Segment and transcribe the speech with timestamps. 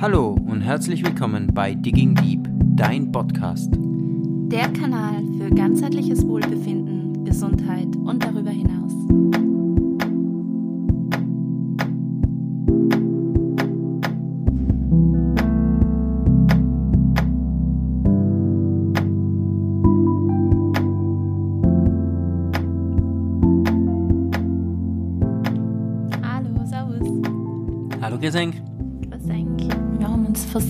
[0.00, 3.68] Hallo und herzlich willkommen bei Digging Deep, dein Podcast.
[3.74, 8.49] Der Kanal für ganzheitliches Wohlbefinden, Gesundheit und darüber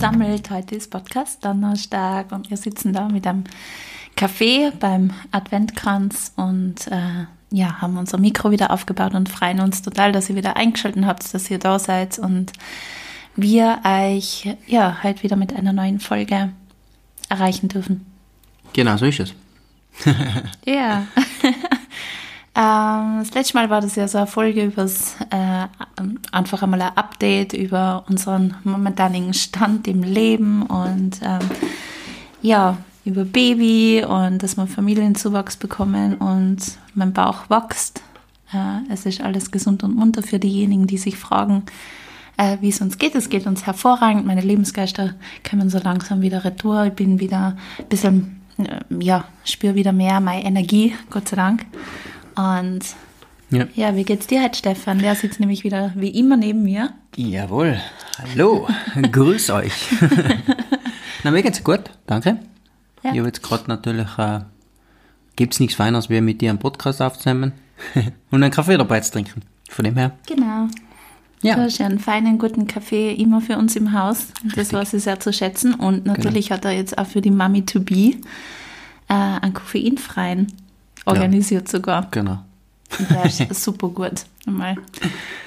[0.00, 0.48] versammelt.
[0.48, 3.45] Heute ist Podcast Donnerstag und wir sitzen da mit einem
[4.16, 10.12] Kaffee beim Adventkranz und äh, ja, haben unser Mikro wieder aufgebaut und freuen uns total,
[10.12, 12.54] dass ihr wieder eingeschaltet habt, dass ihr da seid und
[13.36, 16.48] wir euch ja halt wieder mit einer neuen Folge
[17.28, 18.06] erreichen dürfen.
[18.73, 19.34] Genau, so ist es.
[20.65, 21.09] Ja.
[22.60, 25.66] ähm, das letzte Mal war das ja so eine Folge übers äh,
[26.30, 31.38] einfach einmal ein Update über unseren momentanigen Stand im Leben und ähm,
[32.42, 36.58] ja, über Baby und dass wir Familienzuwachs bekommen und
[36.94, 38.02] mein Bauch wächst.
[38.52, 41.62] Äh, es ist alles gesund und munter für diejenigen, die sich fragen,
[42.36, 43.14] äh, wie es uns geht.
[43.14, 44.26] Es geht uns hervorragend.
[44.26, 45.14] Meine Lebensgeister
[45.48, 46.84] kommen so langsam wieder retour.
[46.84, 51.64] Ich bin wieder ein bisschen, äh, ja, spüre wieder mehr meine Energie, Gott sei Dank.
[52.36, 52.80] Und
[53.50, 53.66] Ja.
[53.74, 54.98] ja, wie geht's dir heute, Stefan?
[55.00, 56.90] Der sitzt nämlich wieder wie immer neben mir.
[57.16, 57.80] Jawohl.
[58.18, 58.68] Hallo.
[59.12, 59.72] Grüß euch.
[61.24, 61.80] Na, mir geht's gut.
[62.06, 62.38] Danke.
[63.02, 63.12] Ja.
[63.12, 64.41] Ich habe jetzt gerade natürlich, äh,
[65.37, 67.53] gibt's nichts Feines, wie mit dir einen Podcast aufzunehmen
[68.31, 69.42] und einen Kaffee dabei zu trinken.
[69.69, 70.12] Von dem her.
[70.26, 70.69] Genau.
[71.42, 71.56] Du Ja.
[71.56, 74.26] hast ja einen feinen, guten Kaffee immer für uns im Haus.
[74.54, 75.75] Das war sie sehr zu schätzen.
[75.75, 78.15] Und natürlich hat er jetzt auch für die Mami to be
[79.09, 80.48] äh, einen koffeinfreien
[81.04, 82.09] organisiert sogar.
[82.10, 82.44] Genau.
[82.98, 84.25] Und der ist super gut.
[84.47, 84.77] Mal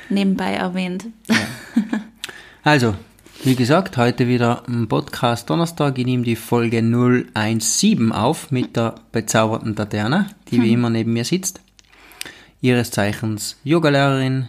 [0.09, 1.05] nebenbei erwähnt.
[2.63, 2.95] Also,
[3.43, 5.97] wie gesagt, heute wieder ein Podcast Donnerstag.
[5.97, 11.25] Ich nehme die Folge 017 auf mit der bezauberten Tatjana, die wie immer neben mir
[11.25, 11.59] sitzt.
[12.61, 14.47] Ihres Zeichens Yogalehrerin,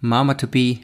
[0.00, 0.78] Mama to be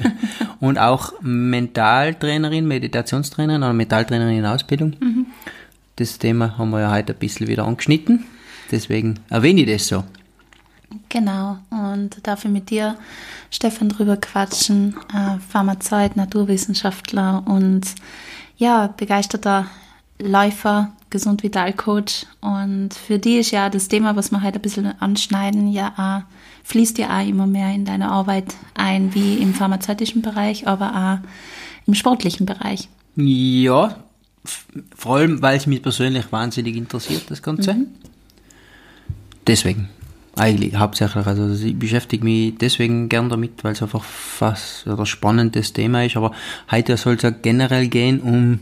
[0.60, 4.94] und auch Mentaltrainerin, Meditationstrainerin oder Mentaltrainerin in Ausbildung.
[5.96, 8.24] Das Thema haben wir ja heute ein bisschen wieder angeschnitten.
[8.72, 10.02] Deswegen erwähne ich das so.
[11.08, 11.58] Genau.
[11.70, 12.96] Und darf ich mit dir,
[13.50, 14.96] Stefan, drüber quatschen.
[15.14, 17.82] Äh, Pharmazeut, Naturwissenschaftler und
[18.56, 19.66] ja, begeisterter
[20.18, 22.26] Läufer, Gesund Vital Coach.
[22.40, 26.66] Und für die ist ja das Thema, was wir heute ein bisschen anschneiden, ja auch,
[26.66, 31.28] fließt ja auch immer mehr in deine Arbeit ein, wie im pharmazeutischen Bereich, aber auch
[31.86, 32.88] im sportlichen Bereich.
[33.16, 33.96] Ja,
[34.96, 37.76] vor allem, weil es mich persönlich wahnsinnig interessiert, das Ganze.
[39.46, 39.88] Deswegen,
[40.36, 41.26] eigentlich hauptsächlich.
[41.26, 46.16] Also ich beschäftige mich deswegen gern damit, weil es einfach fast oder spannendes Thema ist.
[46.16, 46.32] Aber
[46.70, 48.60] heute soll es ja generell gehen um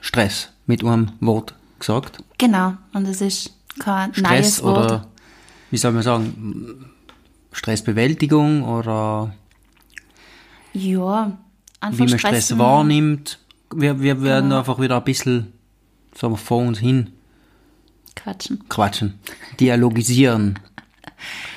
[0.00, 2.18] Stress, mit einem Wort gesagt.
[2.38, 2.74] Genau.
[2.92, 4.84] Und es ist kein Stress neues Wort.
[4.84, 5.06] oder,
[5.70, 6.86] wie soll man sagen,
[7.52, 9.34] Stressbewältigung oder
[10.72, 11.36] ja,
[11.80, 13.38] einfach wie man Stress wahrnimmt.
[13.74, 14.58] Wir, wir werden Genau.
[14.58, 15.52] einfach wieder ein bisschen
[16.16, 17.10] sagen wir, vor uns hin
[18.14, 18.68] Quatschen.
[18.68, 19.14] quatschen,
[19.60, 20.58] dialogisieren.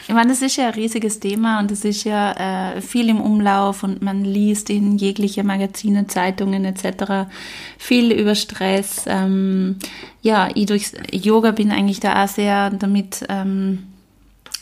[0.07, 3.19] Ich meine, das ist ja ein riesiges Thema und es ist ja äh, viel im
[3.19, 7.29] Umlauf und man liest in jegliche Magazine, Zeitungen etc.
[7.77, 9.03] viel über Stress.
[9.07, 9.75] Ähm,
[10.21, 13.83] ja, ich durch Yoga bin eigentlich da auch sehr damit, ähm,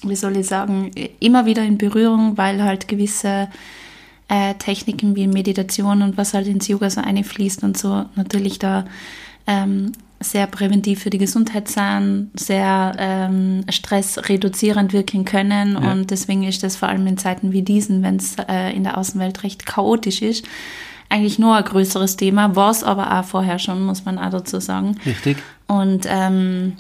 [0.02, 0.90] wie soll ich sagen,
[1.20, 3.48] immer wieder in Berührung, weil halt gewisse
[4.28, 8.86] äh, Techniken wie Meditation und was halt ins Yoga so einfließt und so natürlich da
[9.46, 15.92] ähm, sehr präventiv für die Gesundheit sind, sehr ähm, stressreduzierend wirken können Ja.
[15.92, 18.98] und deswegen ist das vor allem in Zeiten wie diesen, wenn es äh, in der
[18.98, 20.46] Außenwelt recht chaotisch ist,
[21.09, 24.59] eigentlich nur ein größeres Thema, war es aber auch vorher schon, muss man auch dazu
[24.59, 24.97] sagen.
[25.06, 25.38] Richtig?
[25.67, 26.73] Und, ähm,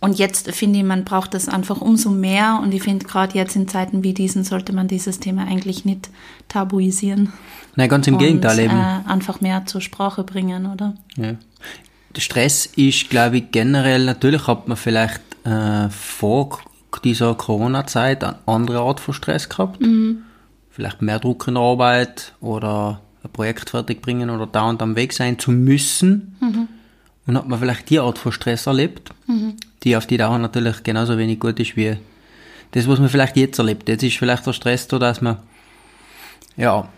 [0.00, 2.60] und jetzt finde ich, man braucht das einfach umso mehr.
[2.62, 6.10] Und ich finde, gerade jetzt in Zeiten wie diesen sollte man dieses Thema eigentlich nicht
[6.48, 7.32] tabuisieren.
[7.76, 8.76] Nein, ganz im und, Gegenteil eben.
[8.76, 10.94] Äh, einfach mehr zur Sprache bringen, oder?
[11.16, 11.34] Ja.
[12.14, 16.60] Der Stress ist, glaube ich, generell, natürlich hat man vielleicht äh, vor
[17.04, 19.78] dieser Corona-Zeit eine andere Art von Stress gehabt.
[20.70, 25.12] Vielleicht mehr Druck in der Arbeit oder ein Projekt fertig bringen oder dauernd am Weg
[25.12, 26.36] sein zu müssen.
[27.26, 29.10] Und hat man vielleicht die Art von Stress erlebt,
[29.84, 31.96] die auf die Dauer natürlich genauso wenig gut ist wie
[32.72, 33.88] das, was man vielleicht jetzt erlebt.
[33.88, 35.36] Jetzt ist vielleicht der Stress da, dass man
[36.56, 36.88] ja,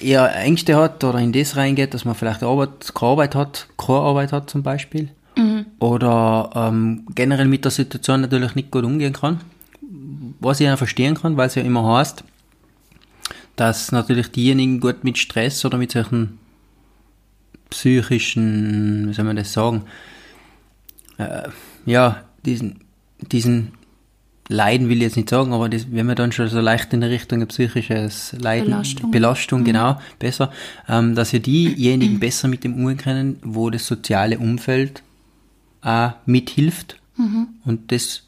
[0.00, 3.98] eher Ängste hat oder in das reingeht, dass man vielleicht Arbeit, keine Arbeit hat, keine
[4.00, 5.10] Arbeit hat zum Beispiel.
[5.78, 9.40] Oder ähm, generell mit der Situation natürlich nicht gut umgehen kann.
[10.40, 12.24] Was ich auch verstehen kann, weil es ja immer heißt,
[13.56, 16.38] dass natürlich diejenigen gut mit Stress oder mit solchen
[17.70, 19.82] psychischen, wie soll man das sagen,
[21.18, 21.48] äh,
[21.86, 22.84] ja, diesen,
[23.20, 23.72] diesen
[24.52, 27.02] Leiden will ich jetzt nicht sagen, aber das, wenn man dann schon so leicht in
[27.02, 29.64] Richtung psychisches Leiden, Belastung, Belastung mhm.
[29.64, 30.52] genau, besser,
[30.88, 35.02] ähm, dass ja diejenigen besser mit dem umgehen können, wo das soziale Umfeld
[35.82, 37.48] auch mithilft mhm.
[37.64, 38.22] und das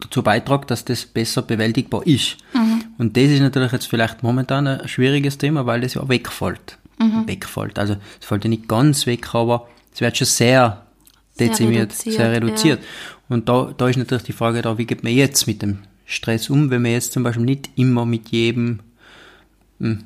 [0.00, 2.38] dazu beiträgt, dass das besser bewältigbar ist.
[2.54, 2.84] Mhm.
[2.98, 6.78] Und das ist natürlich jetzt vielleicht momentan ein schwieriges Thema, weil das ja wegfällt.
[6.98, 7.26] Mhm.
[7.26, 7.78] Wegfällt.
[7.78, 10.86] Also es fällt ja nicht ganz weg, aber es wird schon sehr
[11.38, 12.16] dezimiert, sehr reduziert.
[12.16, 12.80] Sehr reduziert.
[12.80, 13.17] Ja.
[13.28, 16.48] Und da, da ist natürlich die Frage da, wie geht man jetzt mit dem Stress
[16.48, 18.80] um, wenn man jetzt zum Beispiel nicht immer mit jedem
[19.78, 20.04] mh, hm,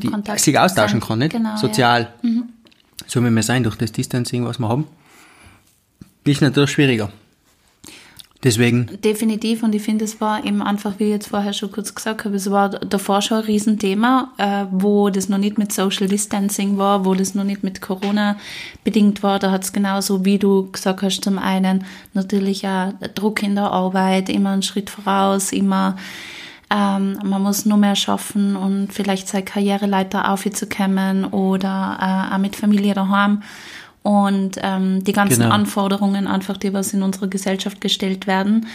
[0.00, 1.32] die, sich austauschen kann, nicht?
[1.32, 2.12] Genau, Sozial.
[2.22, 2.28] Ja.
[2.28, 2.44] Mhm.
[3.06, 4.86] So wie wir sein durch das Distancing, was wir haben,
[6.24, 7.10] ist natürlich schwieriger.
[8.44, 8.88] Deswegen.
[9.02, 12.24] Definitiv, und ich finde, es war eben einfach, wie ich jetzt vorher schon kurz gesagt
[12.24, 16.76] habe, es war davor schon ein Riesenthema, äh, wo das noch nicht mit Social Distancing
[16.76, 18.36] war, wo das noch nicht mit Corona
[18.84, 19.38] bedingt war.
[19.38, 23.70] Da hat es genauso, wie du gesagt hast, zum einen natürlich auch Druck in der
[23.70, 25.96] Arbeit, immer einen Schritt voraus, immer
[26.68, 32.56] ähm, man muss nur mehr schaffen und vielleicht seine Karriereleiter aufzukämmen oder äh, auch mit
[32.56, 33.42] Familie daheim
[34.06, 35.52] und ähm, die ganzen genau.
[35.52, 38.66] Anforderungen einfach, die was in unserer Gesellschaft gestellt werden.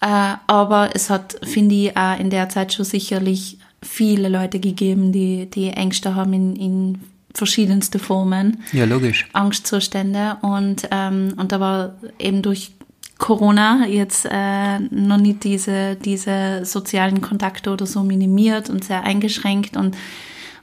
[0.00, 5.12] Äh, aber es hat, finde ich, auch in der Zeit schon sicherlich viele Leute gegeben,
[5.12, 7.00] die, die Ängste haben in, in
[7.34, 8.62] verschiedenste Formen.
[8.72, 9.28] Ja, logisch.
[9.34, 10.38] Angstzustände.
[10.40, 12.72] Und, ähm, und da war eben durch
[13.18, 19.76] Corona jetzt äh, noch nicht diese, diese sozialen Kontakte oder so minimiert und sehr eingeschränkt
[19.76, 19.94] und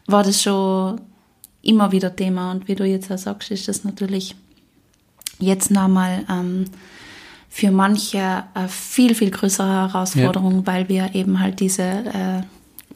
[0.08, 1.02] war das schon
[1.68, 2.52] immer wieder Thema.
[2.52, 4.36] Und wie du jetzt auch sagst, ist das natürlich
[5.40, 6.66] jetzt nochmal ähm,
[7.50, 10.68] für manche eine viel, viel größere Herausforderung, ja.
[10.68, 12.42] weil wir eben halt diese äh,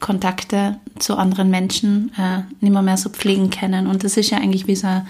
[0.00, 3.86] Kontakte zu anderen Menschen äh, nicht mehr, mehr so pflegen können.
[3.86, 5.06] Und das ist ja eigentlich wie so ein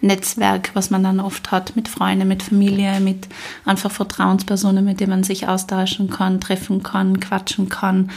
[0.00, 3.28] Netzwerk, was man dann oft hat mit Freunden, mit Familie, mit
[3.64, 8.10] einfach Vertrauenspersonen, mit denen man sich austauschen kann, treffen kann, quatschen kann.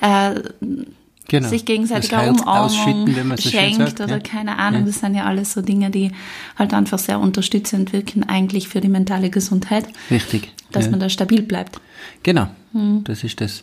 [0.00, 0.40] Äh,
[1.28, 1.48] genau.
[1.48, 4.20] sich gegenseitig Umarmung wenn man so schenkt oder ja.
[4.20, 4.82] keine Ahnung.
[4.82, 4.86] Ja.
[4.86, 6.12] Das sind ja alles so Dinge, die
[6.56, 9.86] halt einfach sehr unterstützend wirken eigentlich für die mentale Gesundheit.
[10.10, 10.52] Richtig.
[10.72, 10.90] Dass ja.
[10.90, 11.80] man da stabil bleibt.
[12.22, 12.48] Genau.
[12.72, 13.04] Hm.
[13.04, 13.60] Das ist das.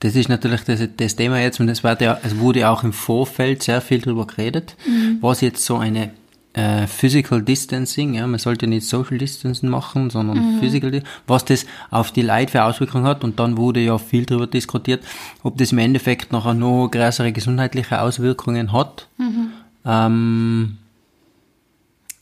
[0.00, 2.92] Das ist natürlich das, das Thema jetzt und es, wird ja, es wurde auch im
[2.92, 5.18] Vorfeld sehr viel darüber geredet, mhm.
[5.22, 6.10] was jetzt so eine
[6.56, 10.58] äh, Physical Distancing, ja, man sollte nicht Social Distancing machen, sondern mhm.
[10.58, 13.24] Physical, was das auf die Leute für Auswirkungen hat.
[13.24, 15.04] Und dann wurde ja viel darüber diskutiert,
[15.42, 19.06] ob das im Endeffekt nachher noch größere gesundheitliche Auswirkungen hat.
[19.18, 19.52] Mhm.
[19.84, 20.78] Ähm,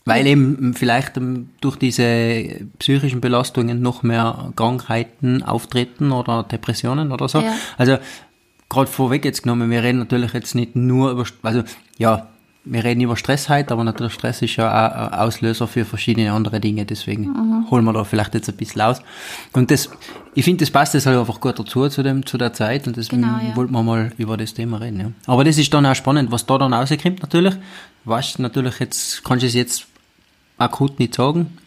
[0.03, 7.29] weil eben vielleicht ähm, durch diese psychischen Belastungen noch mehr Krankheiten auftreten oder Depressionen oder
[7.29, 7.39] so.
[7.39, 7.53] Ja.
[7.77, 7.97] Also
[8.67, 11.63] gerade vorweg jetzt genommen, wir reden natürlich jetzt nicht nur über, also
[11.97, 12.27] ja,
[12.65, 16.31] wir reden über Stress heute, aber natürlich Stress ist ja auch ein Auslöser für verschiedene
[16.31, 17.69] andere Dinge, deswegen mhm.
[17.69, 19.01] holen wir da vielleicht jetzt ein bisschen aus.
[19.53, 19.89] Und das,
[20.33, 22.97] ich finde, das passt jetzt halt einfach gut dazu, zu dem, zu der Zeit, und
[22.97, 23.55] deswegen genau, ja.
[23.55, 25.11] wollten wir mal über das Thema reden, ja.
[25.27, 27.55] Aber das ist dann auch spannend, was da dann rauskommt, natürlich.
[28.03, 29.85] Was natürlich jetzt, kannst du es jetzt
[30.57, 31.57] akut nicht sagen,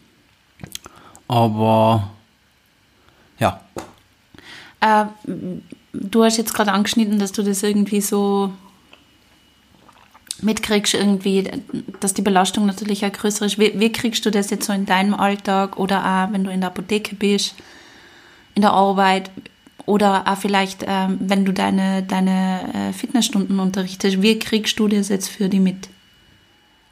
[1.28, 2.10] aber,
[3.38, 3.60] ja.
[4.80, 5.04] Äh,
[5.92, 8.52] du hast jetzt gerade angeschnitten, dass du das irgendwie so
[10.42, 11.50] mitkriegst irgendwie,
[12.00, 13.58] dass die Belastung natürlich auch größer ist.
[13.58, 16.60] Wie, wie, kriegst du das jetzt so in deinem Alltag oder auch wenn du in
[16.60, 17.54] der Apotheke bist,
[18.54, 19.30] in der Arbeit
[19.86, 25.08] oder auch vielleicht, ähm, wenn du deine, deine äh, Fitnessstunden unterrichtest, wie kriegst du das
[25.08, 25.88] jetzt für die mit?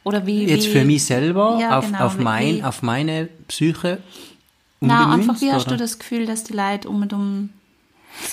[0.03, 0.45] Oder wie?
[0.45, 3.99] Jetzt wie, für mich selber, ja, auf, genau, auf, mein, wie, auf meine Psyche?
[4.81, 5.77] Na, einfach, wie hast oder?
[5.77, 7.51] du das Gefühl, dass die Leute um und um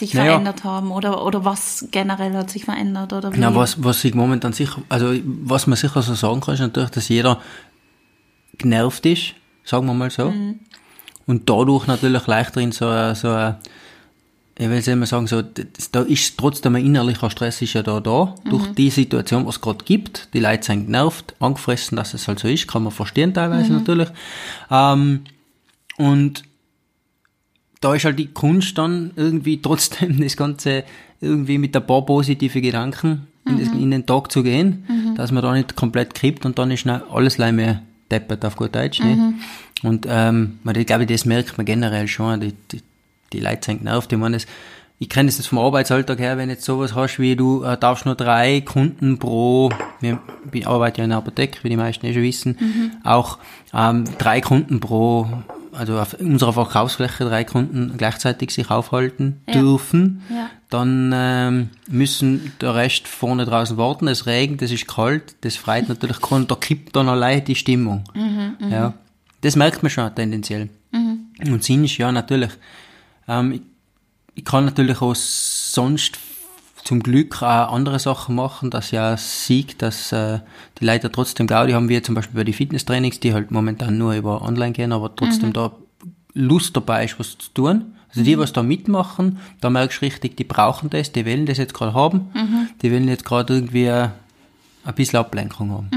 [0.05, 0.31] sich naja.
[0.31, 3.39] verändert haben oder, oder was generell hat sich verändert oder wie?
[3.39, 6.89] Na, was, was sich momentan sicher, also was man sicher so sagen kann, ist natürlich,
[6.91, 7.39] dass jeder
[8.57, 10.31] genervt ist, sagen wir mal so.
[10.31, 10.59] Mhm.
[11.25, 13.55] Und dadurch natürlich leichter in so, so
[14.57, 18.35] ich will immer sagen, so, da ist trotzdem ein innerlicher Stress ist ja da, da,
[18.43, 18.49] mhm.
[18.49, 20.29] durch die Situation, was es gerade gibt.
[20.33, 23.79] Die Leute sind genervt, angefressen, dass es halt so ist, kann man verstehen teilweise mhm.
[23.79, 24.09] natürlich.
[24.69, 25.23] Ähm,
[25.97, 26.43] und
[27.83, 30.83] da ist halt die Kunst dann irgendwie trotzdem das Ganze
[31.21, 33.59] irgendwie mit ein paar positive Gedanken mhm.
[33.59, 35.15] in, in, den Tag zu gehen, mhm.
[35.15, 38.99] dass man da nicht komplett kippt und dann ist alles mehr deppert auf gut Deutsch.
[38.99, 39.15] Ne?
[39.15, 39.33] Mhm.
[39.83, 42.39] Und ähm, ich glaube, das merkt man generell schon.
[42.39, 42.81] Die, die,
[43.33, 44.11] die Leute sind genervt.
[44.11, 44.45] Ich meine, das,
[44.99, 48.05] ich kenne das jetzt vom Arbeitsalltag her, wenn jetzt sowas hast wie du äh, darfst
[48.05, 50.19] nur drei Kunden pro, wir,
[50.51, 52.91] ich arbeite ja in der Apotheke, wie die meisten eh schon wissen, mhm.
[53.03, 53.39] auch
[53.73, 55.27] ähm, drei Kunden pro
[55.73, 59.53] also auf unserer Verkaufsfläche drei Kunden gleichzeitig sich aufhalten Ja.
[59.53, 60.49] dürfen, Ja.
[60.69, 64.07] dann ähm, müssen der Rest vorne draußen warten.
[64.07, 68.03] Es regnet, es ist kalt, das freut natürlich keinen, da kippt dann allein die Stimmung.
[68.69, 68.93] ja.
[69.41, 70.69] Das merkt man schon tendenziell.
[71.45, 72.51] Und Sinn ist ja natürlich,
[73.27, 73.61] ähm, ich,
[74.35, 76.17] ich kann natürlich auch sonst
[76.83, 80.39] zum Glück auch andere Sachen machen, dass ja sieht, dass äh,
[80.79, 84.13] die Leute trotzdem Gaudi haben, wie zum Beispiel bei den Fitnesstrainings, die halt momentan nur
[84.13, 85.71] über online gehen, aber trotzdem da
[86.33, 87.93] Lust dabei ist, was zu tun.
[88.09, 91.57] Also die, was da mitmachen, da merkst du richtig, die brauchen das, die wollen das
[91.57, 92.29] jetzt gerade haben,
[92.81, 94.09] die wollen jetzt gerade irgendwie äh,
[94.85, 95.89] ein bisschen Ablenkung haben.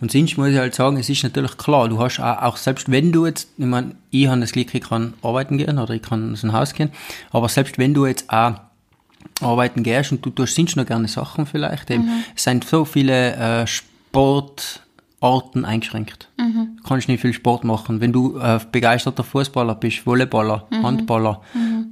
[0.00, 2.90] Und sonst muss ich halt sagen, es ist natürlich klar, du hast auch, auch selbst
[2.90, 6.02] wenn du jetzt, ich meine, ich habe das Glück, ich kann arbeiten gehen oder ich
[6.02, 6.90] kann aus dem Haus gehen,
[7.32, 8.54] aber selbst wenn du jetzt auch
[9.40, 13.34] arbeiten gehst und du tust sonst noch gerne Sachen vielleicht, eben, es sind so viele
[13.36, 16.28] äh, Sportarten eingeschränkt.
[16.76, 18.00] Du kannst nicht viel Sport machen.
[18.00, 21.40] Wenn du äh, begeisterter Fußballer bist, Volleyballer, Handballer,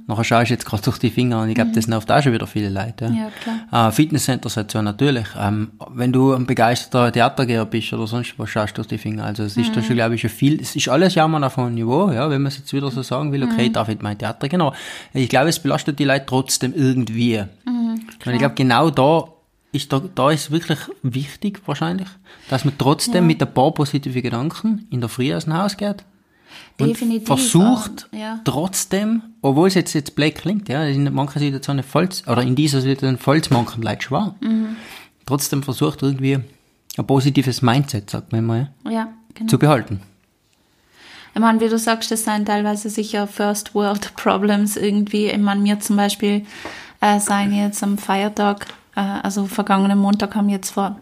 [0.07, 2.33] nachher schaust du jetzt gerade durch die Finger und ich glaube, das nervt auch schon
[2.33, 3.05] wieder viele Leute.
[3.05, 3.87] Ja, klar.
[3.89, 5.27] Äh, Fitnesscenter hat so natürlich.
[5.37, 9.25] Ähm, wenn du ein begeisterter Theatergeher bist oder sonst was, schaust du durch die Finger.
[9.25, 10.61] Also es ist da schon, glaube ich, schon viel.
[10.61, 13.01] Es ist alles ja mal auf einem Niveau, ja, wenn man es jetzt wieder so
[13.01, 14.61] sagen will, okay, darf ich mein Theater gehen.
[14.61, 14.75] Aber
[15.13, 17.43] ich glaube, es belastet die Leute trotzdem irgendwie.
[17.65, 19.25] und ich glaube, genau da
[19.71, 22.07] ist da, da ist wirklich wichtig wahrscheinlich,
[22.49, 26.05] dass man trotzdem mit ein paar positiven Gedanken in der Früh aus dem Haus geht
[26.79, 27.27] und Definitiv.
[27.27, 28.39] versucht ähm, ja.
[28.43, 32.81] trotzdem, obwohl es jetzt, jetzt blöd klingt, ja, in manchen Situationen fällt oder in dieser
[32.81, 34.75] Situation fällt es manchen Leuten schwer, Mhm.
[35.25, 36.39] trotzdem versucht irgendwie
[36.97, 39.49] ein positives Mindset, sagt man mal, ja, Ja, genau.
[39.49, 40.01] zu behalten.
[41.33, 45.27] Ich meine, wie du sagst, das sind teilweise sicher First World Problems irgendwie.
[45.27, 46.45] Ich meine, mir zum Beispiel
[47.01, 50.97] äh, seien jetzt am Feiertag, äh, also vergangenen Montag haben jetzt vor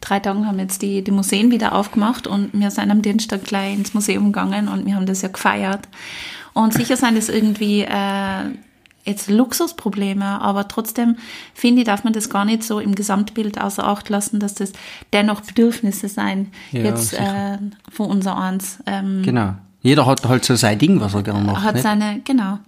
[0.00, 3.74] drei Tagen haben jetzt die, die Museen wieder aufgemacht und wir sind am Dienstag gleich
[3.74, 5.88] ins Museum gegangen und wir haben das ja gefeiert.
[6.54, 8.44] Und sicher sind es irgendwie äh,
[9.04, 11.16] jetzt Luxusprobleme, aber trotzdem
[11.54, 14.72] finde ich, darf man das gar nicht so im Gesamtbild außer Acht lassen, dass das
[15.12, 17.58] dennoch Bedürfnisse sein, Ja, jetzt äh,
[17.90, 18.78] von unser eins.
[18.86, 19.54] Ähm, Genau.
[19.80, 21.62] Jeder hat halt so sein Ding, was er gerne macht.
[21.62, 21.84] hat nicht?
[21.84, 22.58] seine, genau,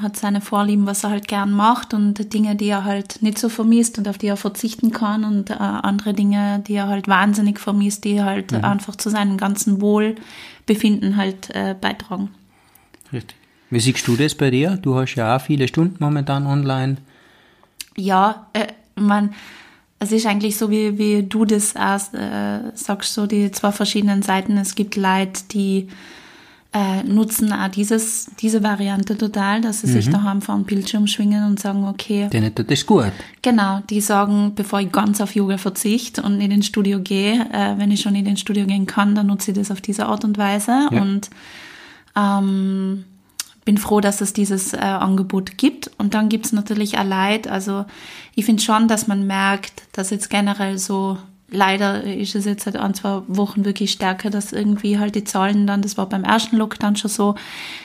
[0.00, 3.48] hat seine Vorlieben, was er halt gern macht und Dinge, die er halt nicht so
[3.48, 7.58] vermisst und auf die er verzichten kann und äh, andere Dinge, die er halt wahnsinnig
[7.58, 8.64] vermisst, die halt Mhm.
[8.64, 12.30] einfach zu seinem ganzen Wohlbefinden halt äh, beitragen.
[13.12, 13.36] Richtig.
[13.70, 14.76] Wie siehst du das bei dir?
[14.80, 16.98] Du hast ja auch viele Stunden momentan online.
[17.96, 19.34] Ja, äh, man,
[19.98, 24.22] es ist eigentlich so, wie, wie du das auch, äh, sagst, so die zwei verschiedenen
[24.22, 24.56] Seiten.
[24.58, 25.88] Es gibt Leute, die
[26.74, 31.44] äh, nutzen auch dieses, diese Variante total, dass sie sich daheim vor dem Bildschirm schwingen
[31.44, 33.10] und sagen, okay, Denen tut das gut.
[33.40, 37.78] Genau, die sagen, bevor ich ganz auf Yoga verzichte und in den Studio gehe, äh,
[37.78, 40.24] wenn ich schon in den Studio gehen kann, dann nutze ich das auf diese Art
[40.24, 41.00] und Weise Ja.
[41.00, 41.30] und
[42.16, 43.04] ähm,
[43.64, 45.90] bin froh, dass es dieses äh, Angebot gibt.
[45.98, 47.48] Und dann gibt es natürlich auch Leid.
[47.48, 47.84] Also
[48.34, 51.18] ich finde schon, dass man merkt, dass jetzt generell so,
[51.50, 55.66] leider ist es jetzt seit ein, zwei Wochen wirklich stärker, dass irgendwie halt die Zahlen
[55.66, 57.34] dann, das war beim ersten Lockdown schon so,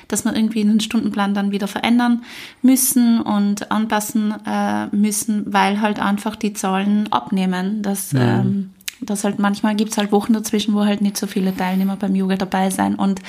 [0.08, 2.24] dass man irgendwie den Stundenplan dann wieder verändern
[2.62, 7.82] müssen und anpassen äh, müssen, weil halt einfach die Zahlen abnehmen.
[7.82, 11.96] Das, ähm, das halt manchmal gibt's halt Wochen dazwischen, wo halt nicht so viele Teilnehmer
[11.96, 13.22] beim Yoga dabei sein und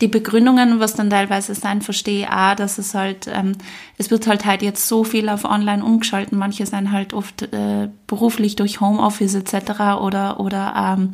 [0.00, 3.52] die Begründungen, was dann teilweise sein, verstehe ich auch, dass es halt, ähm,
[3.96, 6.38] es wird halt halt jetzt so viel auf online umgeschalten.
[6.38, 10.00] Manche sind halt oft äh, beruflich durch Homeoffice etc.
[10.00, 11.12] oder, oder ähm,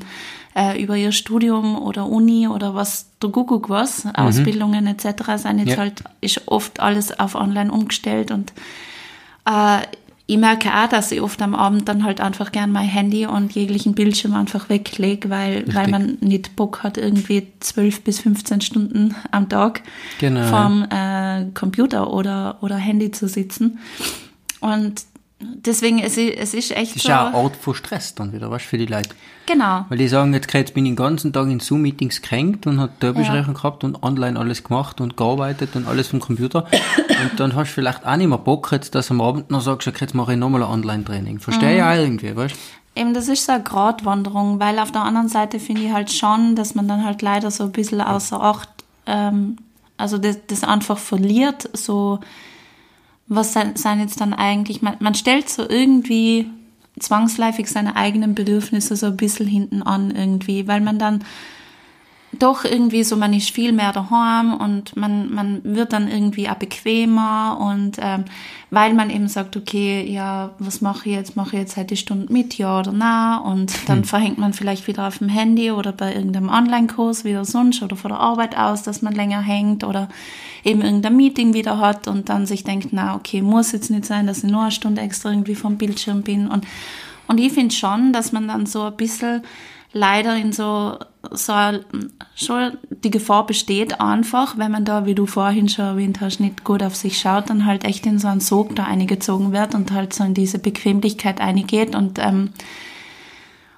[0.54, 5.06] äh, über ihr Studium oder Uni oder was, der Kuckuck was, Ausbildungen etc.
[5.36, 5.76] sind jetzt Ja.
[5.78, 8.52] halt, ist oft alles auf online umgestellt und
[9.46, 9.78] äh,
[10.26, 13.52] ich merke auch, dass ich oft am Abend dann halt einfach gern mein Handy und
[13.52, 19.14] jeglichen Bildschirm einfach weglege, weil, weil man nicht Bock hat, irgendwie 12 bis 15 Stunden
[19.30, 19.82] am Tag
[20.20, 20.44] Genau.
[20.44, 23.78] vorm äh, Computer oder, oder Handy zu sitzen.
[24.60, 25.02] Und
[25.64, 27.12] deswegen, es ist, es ist echt Das ist so.
[27.12, 29.10] auch eine Art von Stress dann wieder, weißt du, für die Leute.
[29.46, 29.84] Genau.
[29.88, 32.98] Weil die sagen, jetzt, jetzt bin ich den ganzen Tag in Zoom-Meetings gekränkt und hat
[33.00, 36.64] Teilbesprechung gehabt und online alles gemacht und gearbeitet und alles vom Computer.
[37.22, 39.60] und dann hast du vielleicht auch nicht mehr Bock, jetzt, dass du am Abend noch
[39.60, 41.38] sagst, jetzt mache ich nochmal ein Online-Training.
[41.40, 41.88] Verstehe ich Mhm.
[41.88, 43.00] auch irgendwie, weißt du?
[43.00, 46.54] Eben, das ist so eine Gratwanderung, weil auf der anderen Seite finde ich halt schon,
[46.56, 48.68] dass man dann halt leider so ein bisschen außer Acht,
[49.06, 49.56] ähm,
[49.96, 52.20] also das, das einfach verliert, so,
[53.26, 56.46] was sein, jetzt dann eigentlich, man, man stellt so irgendwie
[56.98, 61.24] zwangsläufig seine eigenen Bedürfnisse so ein bisschen hinten an irgendwie, weil man dann
[62.38, 66.56] doch irgendwie so, man ist viel mehr daheim und man, man wird dann irgendwie auch
[66.56, 68.24] bequemer und ähm,
[68.70, 71.36] weil man eben sagt, okay, ja, was mache ich jetzt?
[71.36, 73.38] Mache ich jetzt halt die Stunde mit, ja oder na?
[73.38, 74.04] Und dann hm.
[74.04, 78.08] verhängt man vielleicht wieder auf dem Handy oder bei irgendeinem Online-Kurs wieder sonst oder vor
[78.08, 80.08] der Arbeit aus, dass man länger hängt oder
[80.64, 84.26] eben irgendein Meeting wieder hat und dann sich denkt, na, okay, muss jetzt nicht sein,
[84.26, 86.66] dass ich nur eine Stunde extra irgendwie vom Bildschirm bin und,
[87.28, 89.42] und ich finde schon, dass man dann so ein bisschen
[89.94, 90.98] leider in so,
[91.30, 91.52] so
[92.34, 96.64] schon die Gefahr besteht einfach, wenn man da, wie du vorhin schon erwähnt hast, nicht
[96.64, 99.92] gut auf sich schaut, dann halt echt in so einen Sog da eingezogen wird und
[99.92, 102.50] halt so in diese Bequemlichkeit eingeht und, ähm,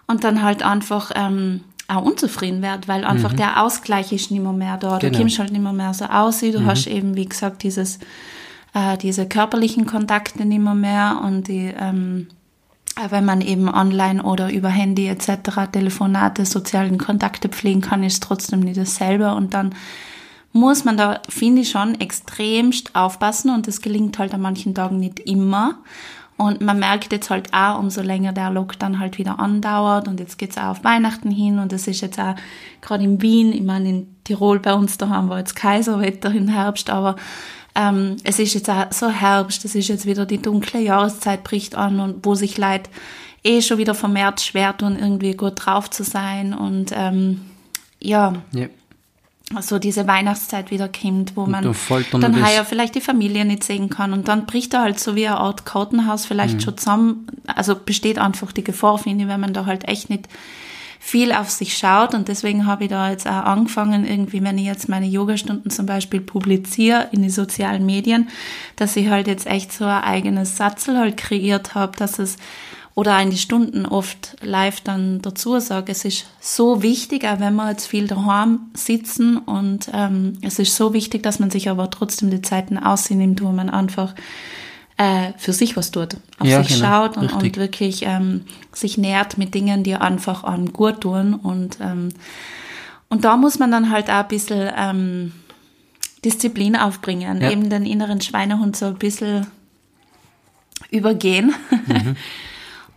[0.07, 3.37] und dann halt einfach ähm, auch unzufrieden wird, weil einfach mhm.
[3.37, 4.99] der Ausgleich ist nicht mehr, mehr da.
[4.99, 5.19] Du genau.
[5.19, 6.67] kommst halt nicht mehr, mehr so aus, du mhm.
[6.67, 7.99] hast eben, wie gesagt, dieses,
[8.73, 12.29] äh, diese körperlichen Kontakte nicht mehr, mehr und die, ähm,
[13.11, 15.71] wenn man eben online oder über Handy etc.
[15.71, 19.75] Telefonate, sozialen Kontakte pflegen kann, ist trotzdem nicht dasselbe und dann
[20.53, 24.99] muss man da, finde ich schon, extremst aufpassen und das gelingt halt an manchen Tagen
[24.99, 25.79] nicht immer.
[26.39, 30.39] Und man merkt jetzt halt auch, umso länger der Lockdown halt wieder andauert und jetzt
[30.39, 32.35] geht's auch auf Weihnachten hin und es ist jetzt auch
[32.83, 36.49] gerade in Wien, ich meine in Tirol bei uns da haben wir jetzt Kaiserwetter im
[36.49, 37.17] Herbst, aber
[37.77, 41.75] ähm, es ist jetzt auch so Herbst, es ist jetzt wieder die dunkle Jahreszeit bricht
[41.75, 42.91] an und wo sich Leute
[43.45, 47.43] eh schon wieder vermehrt schwer tun, irgendwie gut drauf zu sein und ähm,
[48.01, 48.35] ja.
[48.53, 48.67] ja.
[49.61, 51.73] So diese Weihnachtszeit wieder kommt, wo man
[52.11, 55.29] dann heuer vielleicht die Familie nicht sehen kann und dann bricht da halt so wie
[55.29, 56.61] eine Art Kartenhaus vielleicht mhm.
[56.61, 57.27] schon zusammen.
[57.47, 60.29] Also besteht einfach die Gefahr, finde ich, wenn man da halt echt nicht
[61.07, 62.15] viel auf sich schaut.
[62.15, 65.87] Und deswegen habe ich da jetzt auch angefangen, irgendwie, wenn ich jetzt meine Yogastunden zum
[65.87, 68.29] Beispiel publiziere in die sozialen Medien,
[68.75, 72.39] dass ich halt jetzt echt so ein eigenes Satzel halt kreiert habe, dass es
[72.97, 77.55] oder in die Stunden oft live dann dazu sage, es ist so wichtig, auch wenn
[77.55, 81.91] wir jetzt viel daheim sitzen und ähm, es ist so wichtig, dass man sich aber
[81.91, 84.15] trotzdem die Zeiten aussieht, wo man einfach
[84.97, 86.87] äh, für sich was tut, auf ja, sich genau.
[86.87, 91.35] schaut und, und wirklich ähm, sich nährt mit Dingen, die einfach an gut tun.
[91.35, 92.11] Und, ähm,
[93.09, 95.33] und da muss man dann halt auch ein bisschen ähm,
[96.25, 97.51] Disziplin aufbringen, ja.
[97.51, 99.47] eben den inneren Schweinehund so ein bisschen
[100.91, 101.55] übergehen
[101.87, 102.17] mhm.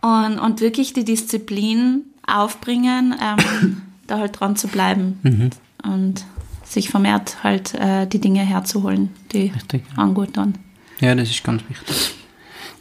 [0.00, 5.50] und, und wirklich die Disziplin aufbringen, ähm, da halt dran zu bleiben mhm.
[5.84, 6.24] und
[6.64, 10.06] sich vermehrt halt äh, die Dinge herzuholen, die Richtig, ja.
[10.06, 10.54] gut tun.
[11.00, 12.14] Ja, das ist ganz wichtig.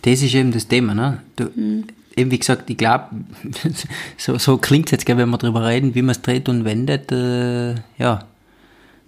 [0.02, 1.22] Das ist eben das Thema, ne?
[1.36, 1.86] Du, mhm.
[2.16, 3.06] Eben wie gesagt, ich glaube,
[4.18, 6.66] so, so klingt es jetzt, gell, wenn wir darüber reden, wie man es dreht und
[6.66, 8.26] wendet, äh, ja.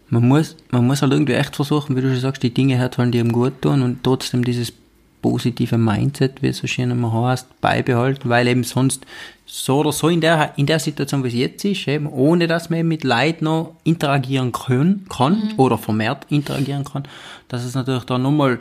[0.10, 3.12] Man muss, man muss halt irgendwie echt versuchen, wie du schon sagst, die Dinge herzuholen,
[3.12, 4.74] die ihm gut tun und trotzdem dieses
[5.22, 9.06] positive Mindset, wie es so schön immer heißt, beibehalten, weil eben sonst
[9.46, 12.70] so oder so in der, in der Situation, wie es jetzt ist, eben, ohne dass
[12.70, 15.54] man eben mit Leid noch interagieren können, kann mhm.
[15.58, 17.04] oder vermehrt interagieren kann,
[17.48, 18.60] dass es natürlich dann nochmal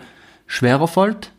[0.50, 1.30] schwerer fällt,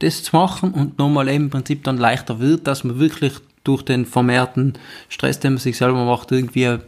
[0.00, 3.82] das zu machen und nochmal eben im Prinzip dann leichter wird, dass man wirklich durch
[3.82, 4.74] den vermehrten
[5.08, 6.78] Stress, den man sich selber macht, irgendwie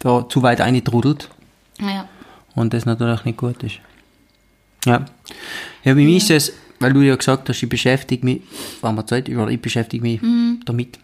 [0.00, 1.30] da zu weit eintrudelt.
[1.80, 2.08] Ja.
[2.56, 3.78] Und das natürlich nicht gut ist.
[4.84, 5.04] Ja.
[5.84, 6.06] Ja, bei ja.
[6.06, 8.42] mir ist es, weil du ja gesagt hast, ich beschäftige mich,
[8.80, 10.60] war mal Zeit, oder ich beschäftige mich mhm.
[10.64, 10.98] damit.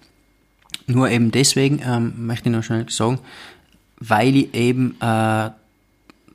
[0.86, 3.20] Nur eben deswegen ähm, möchte ich noch schnell sagen,
[4.00, 5.50] weil ich eben äh,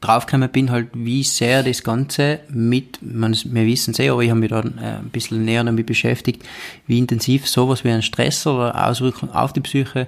[0.01, 4.29] draufgekommen bin, halt, wie sehr das Ganze mit, man, wir wissen es eh, aber ich
[4.29, 6.43] habe mich da äh, ein bisschen näher damit beschäftigt,
[6.87, 10.07] wie intensiv sowas wie ein Stress oder Auswirkung auf die Psyche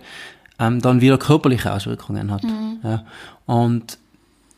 [0.60, 2.44] ähm, dann wieder körperliche Auswirkungen hat.
[2.44, 2.80] Mhm.
[2.84, 3.04] Ja.
[3.46, 3.98] Und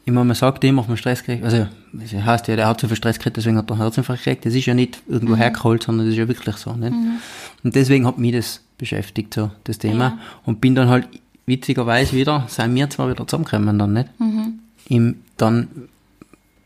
[0.05, 2.87] ich meine, man sagt immer, man Stress kriegt, also, das heißt ja, der hat so
[2.87, 4.45] viel Stress gekriegt, deswegen hat er einen Herzinfarkt gekriegt.
[4.45, 5.39] Das ist ja nicht irgendwo mhm.
[5.39, 6.91] hergeholt, sondern das ist ja wirklich so, nicht?
[6.91, 7.19] Mhm.
[7.63, 10.03] Und deswegen hat mich das beschäftigt, so, das Thema.
[10.03, 10.17] Ja.
[10.45, 11.07] Und bin dann halt
[11.45, 14.09] witzigerweise wieder, sind wir zwar wieder zusammengekommen dann, nicht?
[14.19, 15.89] Mhm im dann,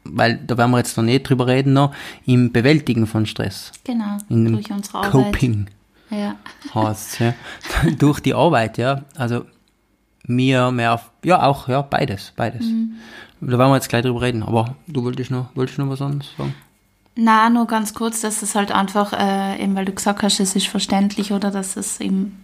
[0.03, 1.93] weil da werden wir jetzt noch nicht drüber reden, noch,
[2.25, 3.71] im Bewältigen von Stress.
[3.84, 5.67] Genau, in dem durch unsere Coping.
[6.10, 6.36] Ja.
[6.73, 7.34] Heißt, ja.
[7.97, 9.03] durch die Arbeit, ja.
[9.15, 9.45] Also
[10.25, 12.65] mir mehr auf, ja auch, ja, beides, beides.
[12.65, 12.95] Mhm.
[13.41, 16.32] Da werden wir jetzt gleich drüber reden, aber du wolltest noch, wolltest noch was anderes
[16.38, 16.56] sagen?
[17.15, 20.56] Na, nur ganz kurz, dass es halt einfach, äh, eben weil du gesagt hast, es
[20.56, 22.43] ist verständlich oder dass es eben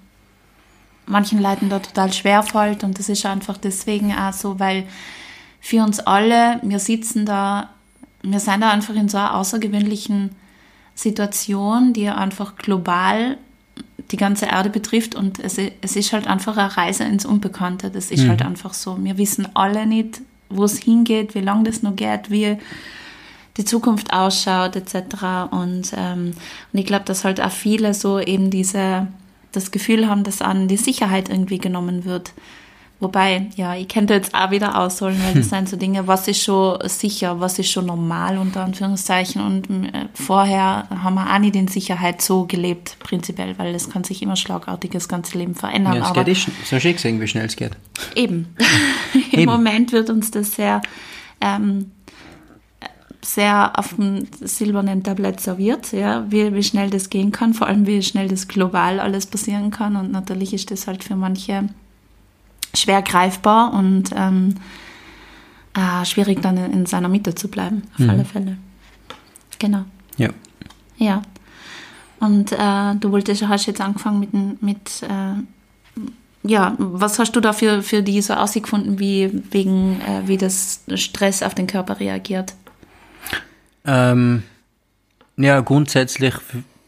[1.06, 4.86] manchen Leuten da total schwer fällt und das ist einfach deswegen auch so, weil
[5.64, 7.70] für uns alle, wir sitzen da,
[8.22, 10.36] wir sind da einfach in so einer außergewöhnlichen
[10.94, 13.38] Situation, die einfach global
[14.12, 17.90] die ganze Erde betrifft und es, es ist halt einfach eine Reise ins Unbekannte.
[17.92, 18.30] Das ist mhm.
[18.30, 19.02] halt einfach so.
[19.02, 22.58] Wir wissen alle nicht, wo es hingeht, wie lange das noch geht, wie
[23.56, 25.50] die Zukunft ausschaut etc.
[25.50, 26.34] Und, ähm,
[26.74, 29.08] und ich glaube, dass halt auch viele so eben diese
[29.54, 32.34] das Gefühl haben, dass an die Sicherheit irgendwie genommen wird
[33.04, 36.42] Wobei, ja, ich könnte jetzt auch wieder ausholen, weil das sind so Dinge, was ist
[36.42, 39.42] schon sicher, was ist schon normal, unter Anführungszeichen.
[39.42, 44.06] Und äh, vorher haben wir auch nicht in Sicherheit so gelebt, prinzipiell, weil es kann
[44.06, 45.96] sich immer schlagartig das ganze Leben verändern.
[45.96, 47.72] Ja, es aber geht ist, so schön gesehen, wie schnell es geht.
[48.16, 48.56] Eben.
[49.32, 49.52] Im Eben.
[49.52, 50.82] Moment wird uns das sehr,
[51.42, 51.92] ähm,
[53.22, 57.86] sehr auf dem silbernen Tablett serviert, ja, wie, wie schnell das gehen kann, vor allem
[57.86, 59.98] wie schnell das global alles passieren kann.
[59.98, 61.68] Und natürlich ist das halt für manche
[62.76, 64.56] schwer greifbar und ähm,
[65.76, 68.58] äh, schwierig dann in, in seiner Mitte zu bleiben, auf alle Fälle.
[69.60, 69.86] Genau.
[70.18, 70.30] Ja.
[70.98, 71.22] Ja.
[72.20, 75.42] Und äh, du wolltest, hast jetzt angefangen mit, mit äh,
[76.44, 80.82] ja, was hast du da für, für die so ausgefunden, wie wegen, äh, wie das
[80.96, 82.54] Stress auf den Körper reagiert?
[83.86, 84.44] Ähm,
[85.38, 86.36] ja, grundsätzlich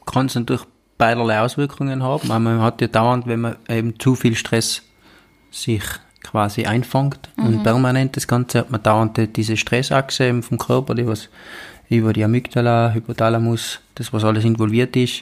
[0.05, 0.63] kann es natürlich
[0.97, 2.27] beiderlei Auswirkungen haben.
[2.27, 4.81] Man hat ja dauernd, wenn man eben zu viel Stress
[5.55, 5.83] sich
[6.23, 11.05] quasi einfängt und permanent das Ganze hat man dauernd die- diese Stressachse vom Körper, die
[11.07, 11.29] was
[11.89, 15.21] über die Amygdala, Hypothalamus, das was alles involviert ist,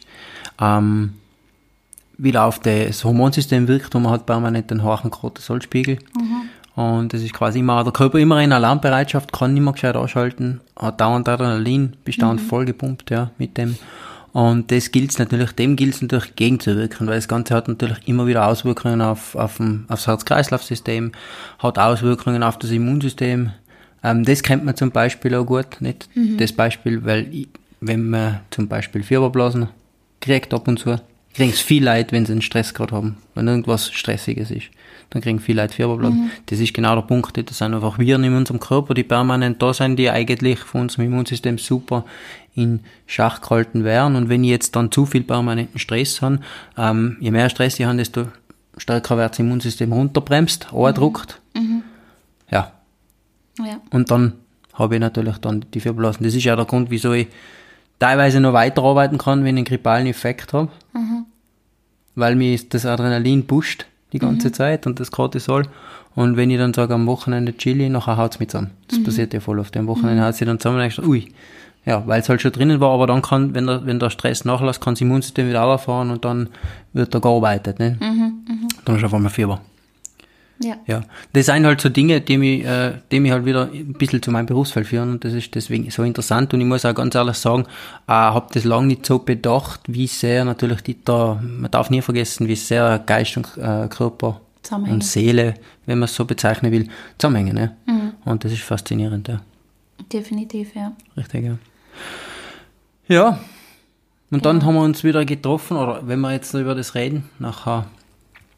[0.61, 1.13] ähm,
[2.17, 5.97] wieder auf das Hormonsystem wirkt und man hat permanent einen hohen Cortisolspiegel.
[6.75, 10.61] Und das ist quasi immer, der Körper immer in Alarmbereitschaft, kann nicht mehr gescheit ausschalten,
[10.79, 13.77] hat dauernd Adrenalinbestand voll gepumpt, ja, mit dem.
[14.33, 18.25] Und das gilt natürlich, dem gilt es natürlich gegenzuwirken, weil das Ganze hat natürlich immer
[18.25, 21.11] wieder Auswirkungen auf, auf dem, aufs Herz-Kreislauf-System,
[21.59, 23.51] hat Auswirkungen auf das Immunsystem.
[24.03, 26.09] Ähm, das kennt man zum Beispiel auch gut, nicht?
[26.39, 27.47] Das Beispiel, weil ich,
[27.79, 29.69] wenn man zum Beispiel Fieberblasen
[30.19, 30.99] kriegt ab und zu,
[31.33, 34.67] kriegen es viel Leid, wenn sie einen Stress gerade haben, wenn irgendwas Stressiges ist.
[35.09, 36.31] Dann kriegen viel Leid Fieberblasen.
[36.47, 37.37] Das ist genau der Punkt.
[37.49, 41.05] Das sind einfach Viren in unserem Körper, die permanent da sind, die eigentlich von unserem
[41.05, 42.05] Immunsystem super
[42.55, 44.15] in Schach gehalten werden.
[44.15, 46.39] Und wenn ich jetzt dann zu viel permanenten Stress habe,
[46.77, 48.27] ähm, je mehr Stress ich habe, desto
[48.77, 51.39] stärker wird das Immunsystem runterbremst, andruckt.
[52.51, 52.71] Ja,
[53.59, 53.81] Ja.
[53.91, 54.33] und dann
[54.73, 56.23] habe ich natürlich dann die Fieberblasen.
[56.23, 57.27] Das ist ja der Grund, wieso ich
[58.03, 60.67] teilweise noch weiterarbeiten kann, wenn ich einen grippalen Effekt habe.
[62.15, 65.63] Weil mir das Adrenalin pusht die ganze Zeit und das Cortisol.
[66.13, 68.71] Und wenn ich dann sage, am Wochenende chili, nachher haut's mich zusammen.
[68.89, 69.75] Das passiert ja voll oft.
[69.77, 71.29] Am Wochenende haut sie dann zusammen und so, ui.
[71.85, 74.45] Ja, weil es halt schon drinnen war, aber dann kann, wenn der, wenn der Stress
[74.45, 76.49] nachlässt, kann das Immunsystem wieder auffahren und dann
[76.93, 77.97] wird da gearbeitet, ne?
[78.85, 79.59] Dann ist auf einmal Fieber.
[80.63, 80.77] Ja.
[80.87, 84.21] Ja, das sind halt so Dinge, die mich, äh, die mich halt wieder ein bisschen
[84.21, 87.15] zu meinem Berufsfeld führen und das ist deswegen so interessant und ich muss auch ganz
[87.15, 87.65] ehrlich sagen,
[88.07, 92.01] äh, habe das lange nicht so bedacht, wie sehr natürlich die da, man darf nie
[92.01, 96.87] vergessen, wie sehr Geist und äh, Körper und Seele, wenn man es so bezeichnen will,
[97.17, 97.55] zusammenhängen.
[97.55, 97.75] Ne?
[98.23, 99.41] Und das ist faszinierend, ja.
[100.11, 100.93] Definitiv, ja.
[101.17, 101.57] Richtig, ja.
[103.07, 103.39] Ja,
[104.31, 107.85] und dann haben wir uns wieder getroffen, oder wenn wir jetzt über das reden, nachher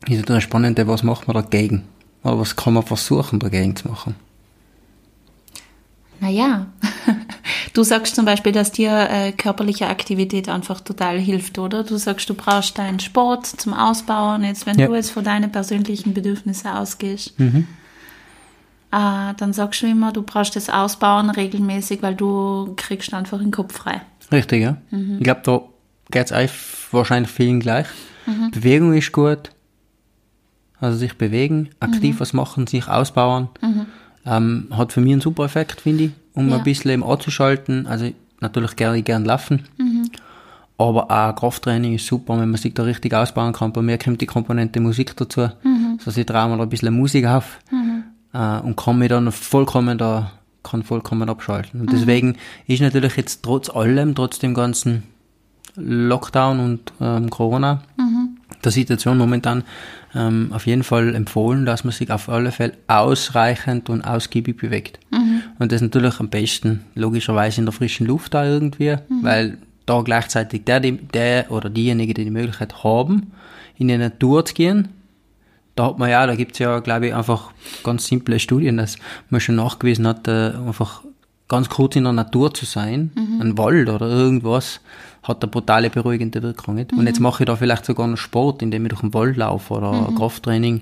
[0.07, 1.83] ist ja das Spannende, was macht man dagegen?
[2.25, 4.15] Oder was kann man versuchen dagegen zu machen?
[6.19, 6.67] Naja,
[7.73, 11.83] du sagst zum Beispiel, dass dir äh, körperliche Aktivität einfach total hilft, oder?
[11.83, 14.43] Du sagst, du brauchst deinen Sport zum Ausbauen.
[14.43, 14.88] Jetzt, wenn Ja.
[14.88, 17.53] du jetzt von deinen persönlichen Bedürfnissen ausgehst, äh,
[18.91, 23.75] dann sagst du immer, du brauchst das Ausbauen regelmäßig, weil du kriegst einfach den Kopf
[23.75, 24.01] frei.
[24.31, 24.77] Richtig, ja.
[24.91, 25.61] Ich glaube, da
[26.09, 26.51] geht es
[26.91, 27.85] wahrscheinlich vielen gleich.
[28.51, 29.51] Bewegung ist gut.
[30.81, 33.47] Also sich bewegen, aktiv was machen, sich ausbauen.
[34.25, 36.57] Ähm, hat für mich einen super Effekt, finde ich, um Ja.
[36.57, 37.88] ein bisschen eben anzuschalten.
[37.88, 38.11] Also
[38.41, 39.63] natürlich gerne gern laufen.
[40.77, 43.71] Aber auch Krafttraining ist super, wenn man sich da richtig ausbauen kann.
[43.71, 45.49] Bei mir kommt die Komponente Musik dazu.
[46.05, 47.59] Also ich traue mir da ein bisschen Musik auf
[48.33, 50.31] äh, und kann mich dann vollkommen da,
[50.63, 51.79] kann vollkommen abschalten.
[51.81, 52.35] Und deswegen
[52.67, 55.03] ist natürlich jetzt trotz allem, trotz dem ganzen
[55.77, 57.81] Lockdown und ähm, Corona,
[58.63, 59.63] der Situation momentan
[60.15, 64.99] ähm, auf jeden Fall empfohlen, dass man sich auf alle Fälle ausreichend und ausgiebig bewegt.
[65.60, 70.63] Und das natürlich am besten logischerweise in der frischen Luft da irgendwie, weil da gleichzeitig
[70.65, 73.32] der, der oder diejenigen, die die Möglichkeit haben,
[73.78, 74.89] in die Natur zu gehen,
[75.75, 77.51] da hat man ja, da gibt's ja, glaube ich, einfach
[77.84, 78.97] ganz simple Studien, dass
[79.30, 81.04] man schon nachgewiesen hat, äh, einfach
[81.47, 84.80] ganz kurz in der Natur zu sein, ein Wald oder irgendwas,
[85.27, 86.75] hat eine brutale beruhigende Wirkung.
[86.75, 86.93] Nicht?
[86.93, 89.73] Und jetzt mache ich da vielleicht sogar noch Sport, indem ich durch den Wald laufe
[89.73, 90.81] oder Krafttraining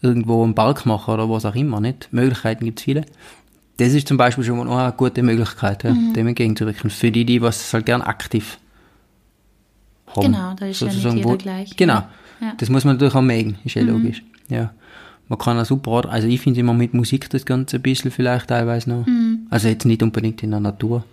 [0.00, 1.80] irgendwo im Park mache oder was auch immer.
[1.80, 2.08] Nicht?
[2.12, 3.04] Möglichkeiten gibt's viele.
[3.78, 6.90] Das ist zum Beispiel schon mal eine gute Möglichkeit, ja, dem entgegenzuwirken.
[6.90, 8.58] Für die, die was halt gern aktiv
[10.14, 10.26] haben.
[10.32, 11.76] Genau, da ist ja nicht sozusagen, jeder wo- gleich.
[11.76, 12.02] Genau.
[12.40, 12.52] Ja.
[12.58, 14.22] Das muss man natürlich auch mögen, ist ja logisch.
[14.48, 14.72] Ja.
[15.28, 18.48] Man kann auch super, also ich finde immer mit Musik das Ganze ein bisschen vielleicht
[18.48, 19.06] teilweise noch.
[19.48, 21.04] Also jetzt nicht unbedingt in der Natur.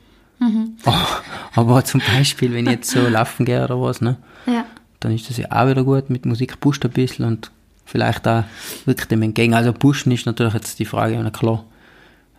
[1.56, 4.65] Aber zum Beispiel, wenn ich jetzt so laufen gehe oder was, ne, Ja.
[4.99, 6.10] dann ist das ja auch wieder gut.
[6.10, 7.52] Mit Musik pusht ein bisschen und
[7.86, 8.43] vielleicht auch
[8.86, 9.54] wirklich dem entgegen.
[9.54, 11.65] Also pushen ist natürlich jetzt die Frage, na klar,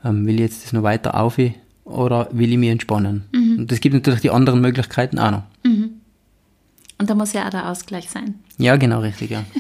[0.05, 1.39] ähm, will ich jetzt das noch weiter auf
[1.85, 3.25] oder will ich mich entspannen?
[3.33, 3.59] Mhm.
[3.61, 5.43] Und es gibt natürlich die anderen Möglichkeiten auch noch.
[5.65, 8.35] Und da muss ja auch der Ausgleich sein.
[8.59, 9.43] Ja, genau, richtig, ja.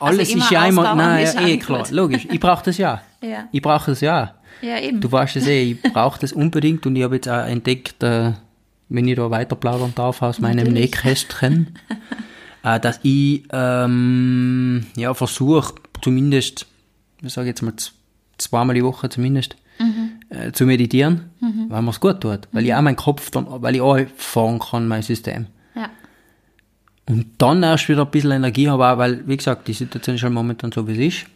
[0.00, 2.26] Also Alles immer ist ja immer, nein, ist ja, eh klar, logisch.
[2.30, 3.02] Ich brauche das ja.
[3.20, 3.48] Ja.
[3.52, 4.34] Ich brauche das ja.
[4.62, 5.00] Ja, eben.
[5.00, 8.32] Du weißt es eh, ich brauche das unbedingt und ich habe jetzt auch entdeckt, äh,
[8.88, 10.92] wenn ich da weiter plaudern darf aus meinem Natürlich.
[10.92, 11.74] Nähkästchen,
[12.64, 16.66] äh, dass ich ähm, ja, versuche, zumindest,
[17.22, 17.74] ich sage jetzt mal
[18.38, 19.56] zweimal die Woche zumindest,
[20.30, 21.30] äh, zu meditieren,
[21.68, 22.48] weil mir es gut tut.
[22.52, 25.46] Weil ich auch meinen Kopf dann, weil ich auch fahren kann, mein System.
[25.74, 25.88] ja.
[27.08, 30.22] Und dann erst wieder ein bisschen Energie habe, auch weil, wie gesagt, die Situation ist
[30.24, 31.26] halt momentan so, wie es ist.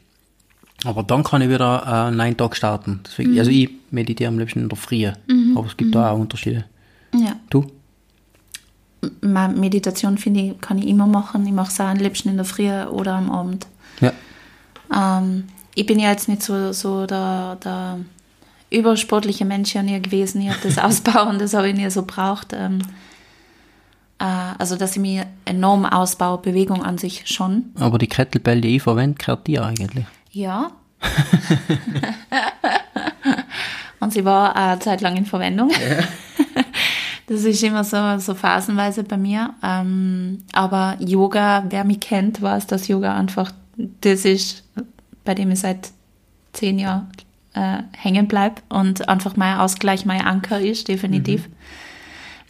[0.84, 3.00] Aber dann kann ich wieder äh, einen Tag starten.
[3.06, 5.06] Deswegen, Also ich meditiere am liebsten in der Früh.
[5.54, 6.64] Aber es gibt da auch Unterschiede.
[7.14, 7.36] ja.
[7.50, 7.66] Du?
[9.20, 11.44] Ma- Meditation, finde ich, kann ich immer machen.
[11.46, 13.66] Ich mache es auch am liebsten in der Früh oder am Abend.
[14.00, 14.12] Ja.
[14.94, 17.98] Ähm, ich bin ja jetzt nicht so, so der, der
[18.70, 20.40] übersportliche Mensch ja nie gewesen.
[20.42, 22.52] Ich habe das Ausbauen, das habe ich nie so braucht.
[22.52, 22.78] Ähm,
[24.20, 24.24] äh,
[24.58, 27.72] also, dass ich mich enorm ausbaue, Bewegung an sich schon.
[27.80, 30.06] Aber die Kettlebell, die ich verwende, gehört dir eigentlich.
[30.32, 30.72] Ja.
[34.00, 35.70] Und sie war eine Zeit lang in Verwendung.
[37.28, 39.54] Das ist immer so, so phasenweise bei mir.
[39.62, 43.52] Ähm, aber Yoga, wer mich kennt, weiß, dass Yoga einfach
[44.02, 44.64] das ist,
[45.24, 45.92] bei dem ich seit
[46.52, 47.08] zehn Jahren
[47.54, 51.48] äh, hängen bleibe und einfach mein Ausgleich, mein Anker ist, definitiv.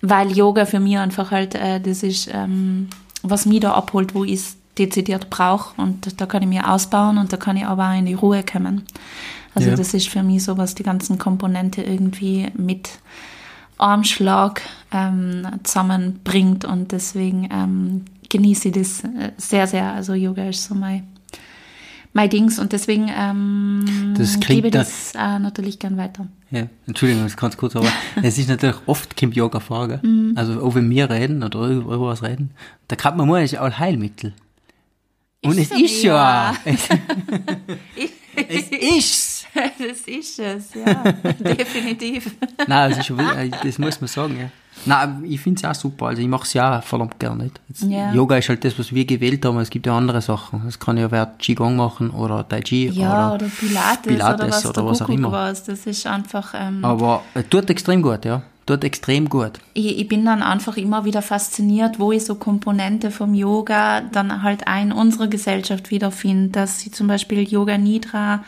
[0.00, 2.88] Weil Yoga für mich einfach halt, äh, das ist, ähm,
[3.22, 5.80] was mich da abholt, wo ich es dezidiert brauche.
[5.80, 8.42] Und da kann ich mir ausbauen und da kann ich aber auch in die Ruhe
[8.44, 8.82] kommen.
[9.54, 9.76] Also Ja.
[9.76, 12.88] das ist für mich so, was die ganzen Komponente irgendwie mit
[13.78, 19.92] Armschlag ähm, zusammenbringt und deswegen ähm, genieße ich das äh, sehr, sehr.
[19.92, 21.06] Also Yoga ist so mein,
[22.12, 26.26] mein Dings und deswegen ähm, Das gebe ich da- das äh, natürlich gern weiter.
[26.50, 27.88] Ja, Entschuldigung, das ist ganz kurz, aber
[28.22, 30.00] es ist natürlich oft kommt Yoga gell?
[30.02, 30.32] Mhm.
[30.36, 32.50] Also auch wenn wir reden oder über, was reden,
[32.88, 34.32] da kann man mal, ist auch Heilmittel.
[35.44, 36.54] Und es ist ja.
[36.64, 36.72] ja.
[38.34, 39.46] Es, es ist.
[39.54, 40.94] das ist es, ja,
[41.38, 42.34] definitiv.
[42.66, 44.48] Nein, es ist wirklich- das muss man sagen, ja.
[44.86, 46.06] Nein, ich finde es auch super.
[46.06, 47.60] Also ich mache es ja auch verdammt gerne nicht.
[47.68, 48.10] Jetzt, Ja.
[48.14, 49.58] Yoga ist halt das, was wir gewählt haben.
[49.58, 50.62] Es gibt ja andere Sachen.
[50.64, 54.48] Das kann ja wer Qigong machen oder Tai Chi Ja, oder, oder Pilates, Pilates oder
[54.48, 55.30] was oder der was auch immer.
[55.32, 55.64] was.
[55.64, 56.54] Das ist einfach...
[56.56, 58.42] Ähm, Aber äh, tut extrem gut, ja.
[58.66, 59.52] Tut extrem gut.
[59.74, 64.42] ich, ich bin dann einfach immer wieder fasziniert, wo ich so Komponente vom Yoga dann
[64.42, 68.44] halt auch in unserer Gesellschaft wiederfinde, dass sie zum Beispiel Yoga Nidra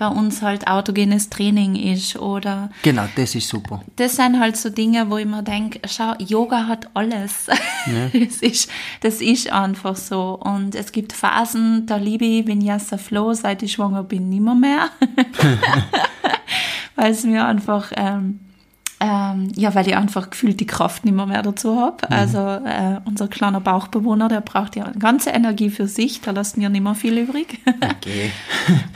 [0.00, 3.82] bei uns halt autogenes Training ist oder Genau, das ist super.
[3.96, 7.48] das sind halt so Dinge, wo ich mir denke, schau, Yoga hat alles.
[8.14, 8.70] das, ist,
[9.02, 10.40] das ist einfach so.
[10.42, 14.88] Und es gibt Phasen, da liebe ich Vinyasa Flow, seit ich schwanger bin, nimmer mehr.
[16.96, 18.40] weil es mir einfach, ähm,
[19.02, 22.10] ähm, ja, weil ich einfach gefühlt die Kraft nicht mehr, mehr dazu habe.
[22.10, 26.68] Also äh, unser kleiner Bauchbewohner, der braucht ja ganze Energie für sich, da lässt mir
[26.68, 27.58] nicht mehr viel übrig.
[28.00, 28.30] Okay.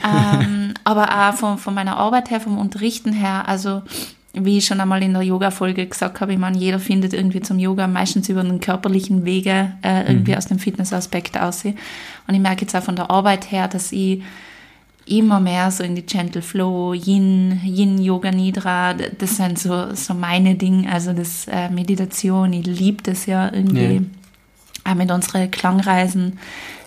[0.03, 3.81] ähm, aber auch von, von meiner Arbeit her, vom Unterrichten her, also
[4.33, 7.57] wie ich schon einmal in der Yoga-Folge gesagt habe, ich meine, jeder findet irgendwie zum
[7.57, 11.77] Yoga meistens über den körperlichen Wege äh, irgendwie aus dem Fitnessaspekt aussehen.
[12.27, 14.23] Und ich merke jetzt auch von der Arbeit her, dass ich
[15.05, 20.13] immer mehr so in die Gentle Flow, Yin, Yin Yoga Nidra, das sind so, so
[20.13, 23.95] meine Dinge, also das äh, Meditation, ich liebe das ja irgendwie.
[23.95, 24.01] Ja.
[24.91, 26.37] Auch mit unseren Klangreisen,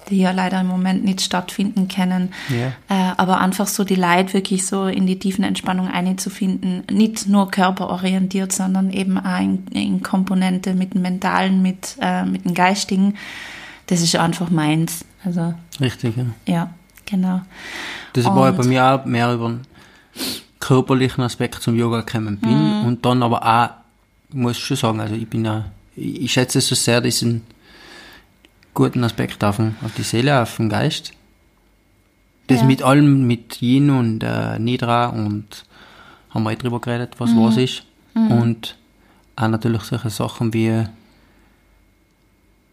[0.08, 2.32] die ja leider im Moment nicht stattfinden können.
[2.48, 2.68] Ja.
[2.88, 6.84] Äh, aber einfach so die Leid wirklich so in die tiefen Entspannung einzufinden.
[6.90, 12.44] Nicht nur körperorientiert, sondern eben auch in, in Komponente mit dem Mentalen, mit, äh, mit
[12.44, 13.14] dem Geistigen.
[13.86, 15.04] Das ist einfach meins.
[15.24, 16.24] Also, Richtig, ja.
[16.46, 16.70] ja,
[17.08, 17.40] genau.
[18.12, 19.60] Das war ja Und- bei mir auch mehr über den
[20.60, 22.86] körperlichen Aspekt zum Yoga gekommen bin Mhm.
[22.86, 23.70] und dann aber auch,
[24.30, 25.64] ich muss schon sagen, also ich bin ja,
[25.96, 27.42] ich schätze so sehr, diesen
[28.74, 31.12] guten Aspekt auf, den, auf die Seele, auf den Geist.
[32.48, 32.66] Das Ja.
[32.66, 35.64] mit allem, mit Yin und äh, Nidra und
[36.30, 37.42] haben wir eh drüber geredet, was Mhm.
[37.44, 37.82] was ist.
[38.14, 38.76] Und
[39.36, 40.84] auch natürlich solche Sachen wie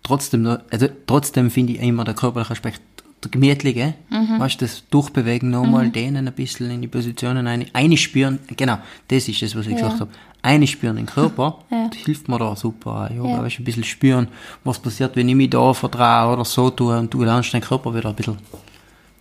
[0.03, 2.81] trotzdem, also trotzdem finde ich immer der körperliche Aspekt
[3.25, 4.39] der gemütliche, Mhm.
[4.39, 8.77] weißt du, das Durchbewegen nochmal, dehnen ein bisschen in die Positionen ein, einspüren, genau,
[9.09, 9.79] das ist es, was ich Ja.
[9.79, 10.11] gesagt habe,
[10.41, 11.87] einspüren in den Körper, Ja.
[11.89, 13.43] das hilft mir da super, Yoga, Ja.
[13.43, 14.27] weißt du, ein bisschen spüren,
[14.63, 17.93] was passiert, wenn ich mich da vertraue oder so tue und du lernst deinen Körper
[17.93, 18.37] wieder ein bisschen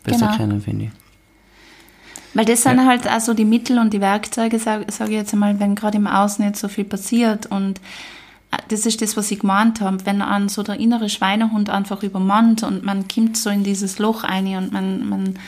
[0.03, 0.37] besser Genau.
[0.37, 0.91] kennen, finde ich.
[2.37, 5.61] Weil das sind halt also die Mittel und die Werkzeuge, sage sag ich jetzt einmal,
[5.61, 7.81] wenn gerade im Außen nicht so viel passiert und
[8.69, 12.63] das ist das, was ich gemeint habe, wenn an so der innere Schweinehund einfach übermannt
[12.63, 15.39] und man kommt so in dieses Loch ein und man, man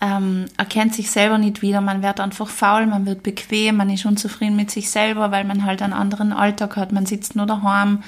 [0.00, 4.04] ähm, erkennt sich selber nicht wieder, man wird einfach faul, man wird bequem, man ist
[4.04, 8.02] unzufrieden mit sich selber, weil man halt einen anderen Alltag hat, man sitzt nur daheim,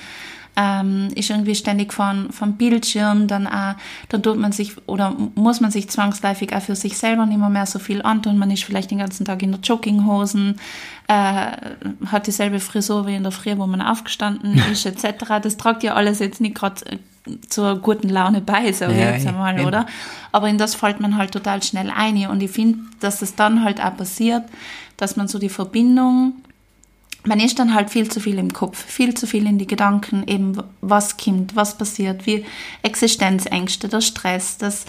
[0.58, 3.74] ähm, ist irgendwie ständig von, vom Bildschirm, dann auch,
[4.08, 7.48] dann tut man sich oder muss man sich zwangsläufig auch für sich selber nicht mehr,
[7.48, 8.38] mehr so viel antun.
[8.38, 10.58] Man ist vielleicht den ganzen Tag in der Jogginghosen,
[11.06, 11.52] äh,
[12.06, 15.40] hat dieselbe Frisur wie in der Früh, wo man aufgestanden ist, etc.
[15.40, 16.98] Das tragt ja alles jetzt nicht gerade äh,
[17.48, 19.86] zur guten Laune bei, so ja, jetzt einmal, oder?
[20.32, 22.26] Aber in das fällt man halt total schnell ein.
[22.26, 24.42] Und ich finde, dass das dann halt auch passiert,
[24.96, 26.32] dass man so die Verbindung
[27.28, 30.24] man ist dann halt viel zu viel im Kopf, viel zu viel in die Gedanken,
[30.26, 32.44] eben was kommt, was passiert, wie
[32.82, 34.86] Existenzängste, der Stress, dass,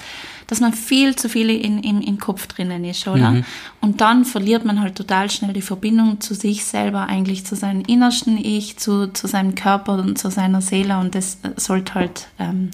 [0.48, 3.32] dass man viel zu viel in, in, im Kopf drinnen ist, oder?
[3.32, 3.46] Mhm.
[3.82, 7.82] Und dann verliert man halt total schnell die Verbindung zu sich selber, eigentlich zu seinem
[7.82, 12.72] innersten Ich, zu, zu seinem Körper und zu seiner Seele und das sollte halt ähm,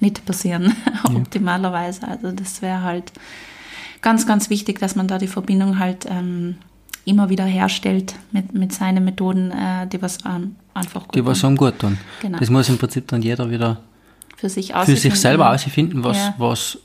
[0.00, 1.14] nicht passieren, ja.
[1.14, 2.08] optimalerweise.
[2.08, 3.12] Also das wäre halt
[4.00, 6.56] ganz, ganz wichtig, dass man da die Verbindung halt ähm,
[7.04, 11.44] immer wieder herstellt mit, mit seinen Methoden, äh, die was ähm, einfach gut Die was
[11.44, 11.98] einem gut tun.
[12.20, 12.38] Genau.
[12.38, 13.78] Das muss im Prinzip dann jeder wieder
[14.36, 16.34] für sich, für sich selber ausfinden, was, ja.
[16.38, 16.78] was,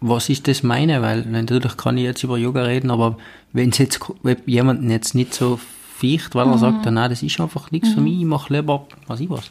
[0.00, 3.16] was ist das meine, weil natürlich kann ich jetzt über Yoga reden, aber
[3.52, 4.00] wenn es jetzt
[4.46, 5.58] jemanden jetzt nicht so
[5.96, 6.60] ficht, weil er mhm.
[6.60, 7.94] sagt, nein, das ist einfach nichts mhm.
[7.94, 9.50] für mich, ich mache lieber, was ich was.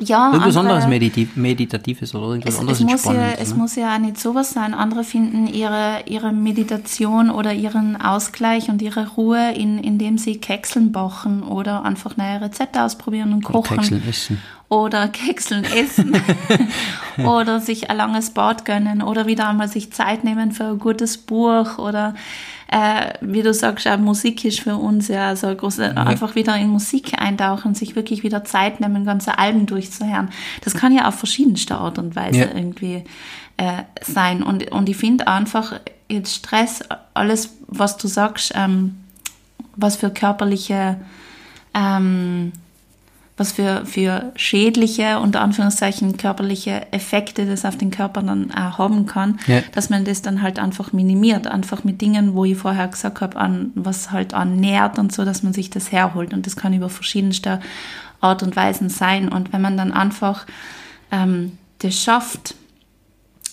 [0.00, 3.56] Ja, irgendwas anderes Meditativ Meditatives oder irgendwas es, anderes es muss, ja, es ne?
[3.56, 4.72] muss ja auch nicht sowas sein.
[4.72, 10.90] Andere finden ihre, ihre Meditation oder ihren Ausgleich und ihre Ruhe, in, indem sie Kekseln
[10.90, 13.74] bachen oder einfach neue Rezepte ausprobieren und kochen.
[13.74, 14.42] Oder Kekseln essen.
[14.68, 16.22] Oder Kekseln essen.
[17.24, 21.18] oder sich ein langes Bad gönnen oder wieder einmal sich Zeit nehmen für ein gutes
[21.18, 22.14] Buch oder
[22.72, 25.98] äh, wie du sagst, auch Musik ist für uns ja so groß, mhm.
[25.98, 30.30] einfach wieder in Musik eintauchen, sich wirklich wieder Zeit nehmen, ganze Alben durchzuhören.
[30.62, 32.54] Das kann ja auf verschiedenste Art und Weise ja.
[32.54, 33.02] irgendwie
[33.56, 34.44] äh, sein.
[34.44, 36.80] Und, und ich finde einfach, jetzt Stress,
[37.12, 39.00] alles, was du sagst, ähm,
[39.74, 40.96] was für körperliche
[41.74, 42.52] ähm,
[43.40, 49.06] was für, für schädliche, unter Anführungszeichen körperliche Effekte das auf den Körper dann auch haben
[49.06, 49.62] kann, ja.
[49.72, 53.36] dass man das dann halt einfach minimiert, einfach mit Dingen, wo ich vorher gesagt habe,
[53.36, 56.34] an was halt annährt und so, dass man sich das herholt.
[56.34, 57.60] Und das kann über verschiedenste
[58.20, 59.30] Art und Weisen sein.
[59.30, 60.44] Und wenn man dann einfach
[61.10, 62.54] ähm, das schafft,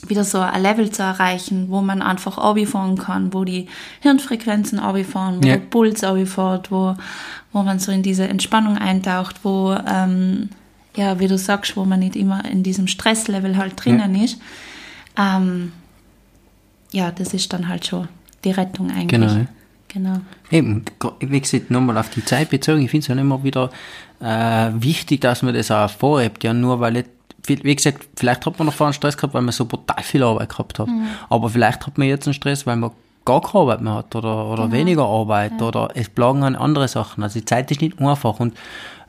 [0.07, 3.67] wieder so ein Level zu erreichen, wo man einfach fahren kann, wo die
[4.01, 5.57] Hirnfrequenzen fahren, wo ja.
[5.57, 6.95] der Puls fährt, wo,
[7.51, 10.49] wo man so in diese Entspannung eintaucht, wo, ähm,
[10.95, 14.23] ja, wie du sagst, wo man nicht immer in diesem Stresslevel halt drinnen ja.
[14.23, 14.39] ist.
[15.17, 15.71] Ähm,
[16.91, 18.07] ja, das ist dann halt schon
[18.43, 19.31] die Rettung eigentlich.
[19.31, 19.47] Genau.
[19.89, 20.19] Genau.
[20.51, 20.83] Eben,
[21.21, 23.69] wie gesagt, nochmal auf die Zeit bezogen, ich finde es ja immer wieder
[24.19, 27.16] äh, wichtig, dass man das auch vorhebt, ja, nur weil jetzt
[27.47, 30.23] wie gesagt, vielleicht hat man noch vorher einen Stress gehabt, weil man so brutal viel
[30.23, 30.87] Arbeit gehabt hat.
[30.87, 31.07] Mhm.
[31.29, 32.91] Aber vielleicht hat man jetzt einen Stress, weil man
[33.27, 34.75] gar keine Arbeit mehr hat oder, oder genau.
[34.75, 35.67] weniger Arbeit ja.
[35.67, 37.23] oder es plagen an andere Sachen.
[37.23, 38.57] Also die Zeit ist nicht einfach und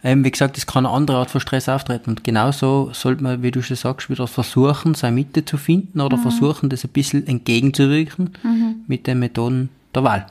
[0.04, 3.42] ähm, wie gesagt, es kann eine andere Art von Stress auftreten und genauso sollte man,
[3.42, 6.22] wie du schon sagst, wieder versuchen, seine Mitte zu finden oder mhm.
[6.22, 8.84] versuchen, das ein bisschen entgegenzuwirken mhm.
[8.86, 10.26] mit den Methoden der Wahl.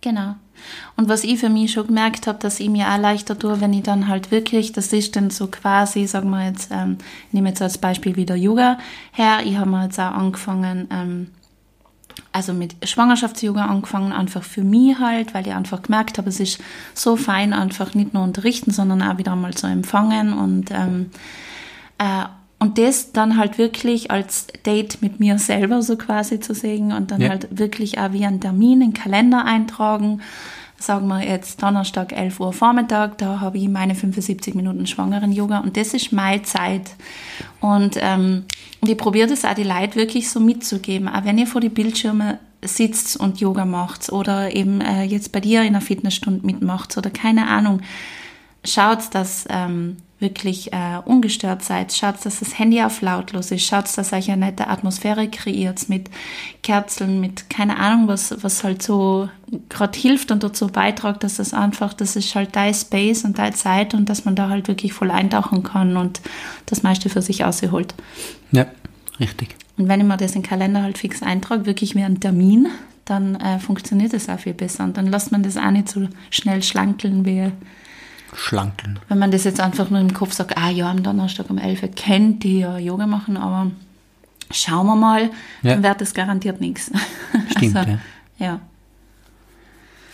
[0.00, 0.34] Genau.
[0.96, 3.72] Und was ich für mich schon gemerkt habe, dass ich mir auch leichter tue, wenn
[3.72, 7.48] ich dann halt wirklich, das ist dann so quasi, sagen wir jetzt, ähm, ich nehme
[7.48, 8.78] jetzt als Beispiel wieder Yoga
[9.12, 9.40] her.
[9.44, 11.28] Ich habe mir jetzt auch angefangen, ähm,
[12.32, 16.60] also mit Schwangerschafts-Yoga angefangen, einfach für mich halt, weil ich einfach gemerkt habe, es ist
[16.94, 21.10] so fein, einfach nicht nur unterrichten, sondern auch wieder mal zu empfangen und ähm,
[21.98, 22.24] äh,
[22.60, 27.10] und das dann halt wirklich als Date mit mir selber so quasi zu sehen und
[27.10, 27.30] dann ja.
[27.30, 30.20] halt wirklich auch wie einen Termin in den Kalender eintragen.
[30.78, 35.76] Sagen wir jetzt Donnerstag 11 Uhr Vormittag, da habe ich meine 75 Minuten Schwangeren-Yoga und
[35.78, 36.90] das ist meine Zeit.
[37.60, 38.44] Und, ähm,
[38.80, 41.08] und ich probiere das auch die Leute wirklich so mitzugeben.
[41.08, 45.40] Auch wenn ihr vor die Bildschirme sitzt und Yoga macht oder eben äh, jetzt bei
[45.40, 47.80] dir in einer Fitnessstunde mitmacht oder keine Ahnung,
[48.64, 51.92] schaut, dass ähm, wirklich äh, ungestört seid.
[51.92, 53.64] Schaut, dass das Handy auf lautlos ist.
[53.64, 56.10] Schaut, dass euch eine nette Atmosphäre kreiert mit
[56.62, 59.28] Kerzen, mit keine Ahnung, was, was halt so
[59.68, 63.54] gerade hilft und dazu beiträgt, dass das einfach, das ist halt dein Space und deine
[63.54, 66.20] Zeit und dass man da halt wirklich voll eintauchen kann und
[66.66, 67.94] das meiste für sich ausholt.
[68.52, 68.66] Ja,
[69.18, 69.56] richtig.
[69.76, 72.68] Und wenn ich mir das in den Kalender halt fix eintrage, wirklich wie ein Termin,
[73.06, 76.06] dann äh, funktioniert das auch viel besser und dann lässt man das auch nicht so
[76.30, 77.50] schnell schlankeln wie
[78.34, 78.98] schlankeln.
[79.08, 81.82] Wenn man das jetzt einfach nur im Kopf sagt, ah ja, am Donnerstag um 11
[81.82, 83.70] Uhr kennt die ja Yoga machen, aber
[84.50, 85.30] schauen wir mal,
[85.62, 85.74] ja.
[85.74, 86.90] dann wird das garantiert nichts.
[87.56, 87.98] Stimmt, also, ja.
[88.46, 88.60] ja.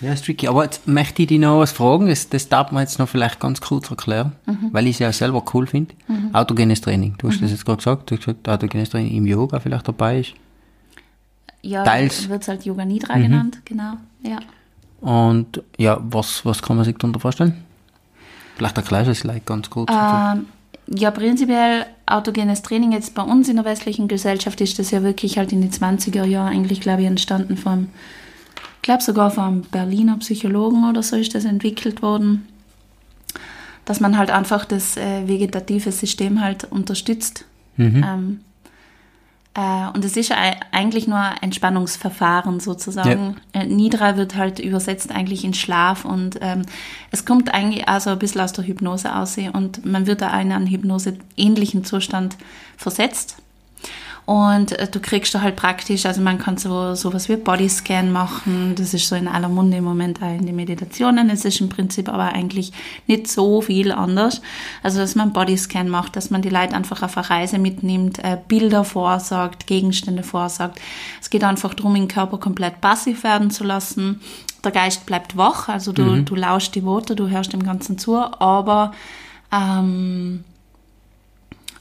[0.00, 0.46] Ja, ist tricky.
[0.46, 2.08] Aber jetzt möchte ich dich noch was fragen.
[2.08, 4.68] Das, das darf man jetzt noch vielleicht ganz kurz erklären, Mhm.
[4.72, 5.94] weil ich es ja selber cool finde.
[6.34, 7.14] Autogenes Training.
[7.16, 8.10] Du hast das jetzt gerade gesagt.
[8.10, 10.34] Du hast gesagt, autogenes Training im Yoga vielleicht dabei ist.
[11.62, 12.28] Ja, Teils.
[12.28, 13.94] wird halt Yoga Nidra genannt, genau.
[14.22, 14.38] Ja.
[15.00, 17.64] Und ja, was, was kann man sich darunter vorstellen?
[18.56, 19.90] Vielleicht erklärst du es gleich ganz kurz.
[19.90, 20.46] Ähm,
[20.88, 25.38] ja, prinzipiell autogenes Training jetzt bei uns in der westlichen Gesellschaft ist das ja wirklich
[25.38, 27.88] halt in den 20er Jahren eigentlich, glaube ich, entstanden vom,
[28.76, 32.46] ich glaube sogar vom Berliner Psychologen oder so ist das entwickelt worden,
[33.84, 37.44] dass man halt einfach das äh, vegetative System halt unterstützt.
[37.78, 38.55] Ähm, äh,
[39.94, 43.36] und es ist ja ei- eigentlich nur ein Entspannungsverfahren sozusagen.
[43.52, 46.62] Äh, Nidra wird halt übersetzt eigentlich in Schlaf und ähm,
[47.10, 50.52] es kommt eigentlich also ein bisschen aus der Hypnose aussehen und man wird da in
[50.52, 52.36] einen Hypnose-ähnlichen Zustand
[52.76, 53.36] versetzt.
[54.26, 58.74] Und äh, du kriegst da halt praktisch, also man kann so sowas wie Bodyscan machen,
[58.76, 61.30] das ist so in aller Munde im Moment auch in den Meditationen.
[61.30, 62.72] Es ist im Prinzip aber eigentlich
[63.06, 64.42] nicht so viel anders.
[64.82, 68.36] Also dass man Bodyscan macht, dass man die Leute einfach auf eine Reise mitnimmt, äh,
[68.48, 70.80] Bilder vorsagt, Gegenstände vorsagt.
[71.20, 74.20] Es geht einfach darum, den Körper komplett passiv werden zu lassen.
[74.64, 78.16] Der Geist bleibt wach, also du, du lauschst die Worte, du hörst dem Ganzen zu,
[78.16, 78.90] aber
[79.52, 80.42] ähm,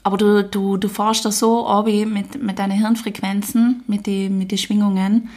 [0.06, 4.52] aber du, du, du fährst da so ab mit, mit deinen Hirnfrequenzen, mit den mit
[4.52, 5.30] die Schwingungen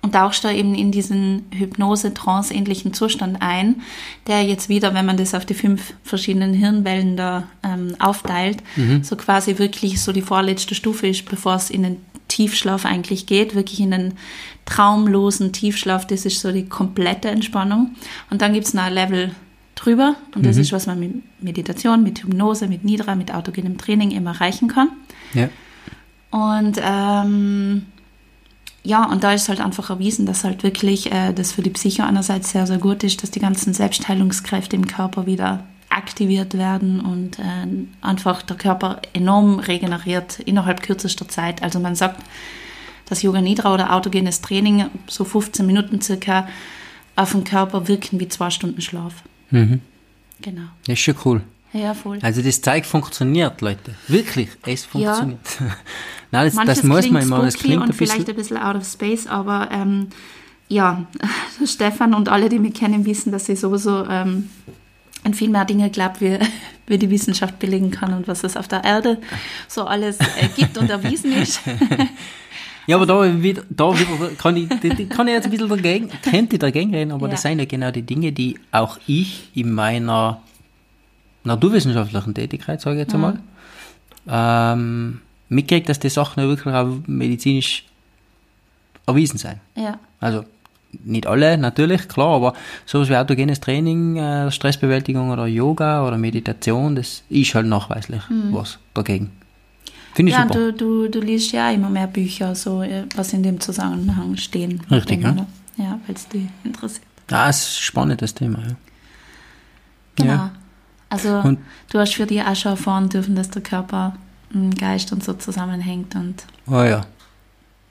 [0.00, 3.82] und tauchst da eben in diesen Hypnose-Trance-ähnlichen Zustand ein,
[4.26, 8.62] der jetzt wieder, wenn man das auf die fünf verschiedenen Hirnwellen da ähm, aufteilt,
[9.02, 11.96] so quasi wirklich so die vorletzte Stufe ist, bevor es in den
[12.28, 14.14] Tiefschlaf eigentlich geht, wirklich in den
[14.64, 17.94] traumlosen Tiefschlaf, das ist so die komplette Entspannung.
[18.30, 19.34] Und dann gibt's noch ein Level
[19.76, 24.10] drüber und das ist, was man mit Meditation, mit Hypnose, mit Nidra, mit autogenem Training
[24.10, 24.88] immer erreichen kann.
[25.34, 25.48] Ja.
[26.30, 27.86] Und ähm,
[28.82, 32.04] ja, und da ist halt einfach erwiesen, dass halt wirklich äh, das für die Psyche
[32.04, 37.38] einerseits sehr, sehr gut ist, dass die ganzen Selbstheilungskräfte im Körper wieder aktiviert werden und
[37.38, 37.66] äh,
[38.00, 41.62] einfach der Körper enorm regeneriert innerhalb kürzester Zeit.
[41.62, 42.22] Also man sagt,
[43.06, 46.48] dass Yoga Nidra oder autogenes Training so 15 Minuten circa
[47.14, 49.14] auf den Körper wirken wie zwei Stunden Schlaf.
[49.50, 49.80] Mhm.
[50.40, 50.68] Genau.
[50.86, 51.42] Das ist schon cool.
[51.72, 52.18] Ja, voll.
[52.22, 53.94] Also das Zeug funktioniert, Leute.
[54.08, 55.38] Wirklich, es funktioniert.
[56.30, 57.42] Nein, das, Manches das muss man immer.
[57.42, 58.06] Das klingt und ein bisschen.
[58.06, 60.08] vielleicht ein bisschen out of space, aber ähm,
[60.68, 61.06] ja,
[61.64, 64.50] Stefan und alle, die mich kennen, wissen, dass ich sowieso ähm,
[65.24, 66.38] an viel mehr Dinge glaube, wie,
[66.86, 69.18] wie die Wissenschaft belegen kann und was es auf der Erde
[69.68, 71.60] so alles äh, gibt und erwiesen ist.
[72.86, 74.68] Ja, aber da wieder, da wieder kann ich,
[75.08, 77.32] kann ich jetzt ein bisschen dagegen, könnte dagegen reden, aber Ja.
[77.32, 80.40] das sind ja genau die Dinge, die auch ich in meiner
[81.44, 83.38] naturwissenschaftlichen Tätigkeit, sage ich jetzt einmal,
[84.28, 87.84] ähm, mitkriege, dass die Sachen ja wirklich auch medizinisch
[89.06, 89.56] erwiesen sind.
[89.76, 90.44] ja, Also
[91.04, 92.54] nicht alle, natürlich, klar, aber
[92.86, 98.78] sowas wie autogenes Training, äh, Stressbewältigung oder Yoga oder Meditation, das ist halt nachweislich was
[98.94, 99.30] dagegen.
[100.16, 100.72] Finde ich ja super.
[100.72, 104.80] du, du, du liest ja immer mehr Bücher, so, äh, was in dem Zusammenhang stehen.
[104.90, 105.32] Richtig, ja.
[105.32, 105.46] ne?
[105.76, 107.04] Ja, weil es dich interessiert.
[107.30, 108.74] Ja, es ist ein spannendes Thema, ja.
[110.16, 110.32] Genau.
[110.32, 110.50] Ja.
[111.10, 111.58] Also Und-
[111.90, 114.16] du hast für dich auch schon erfahren dürfen, dass der Körper,
[114.54, 117.02] m, Geist und so zusammenhängt und Oh ja.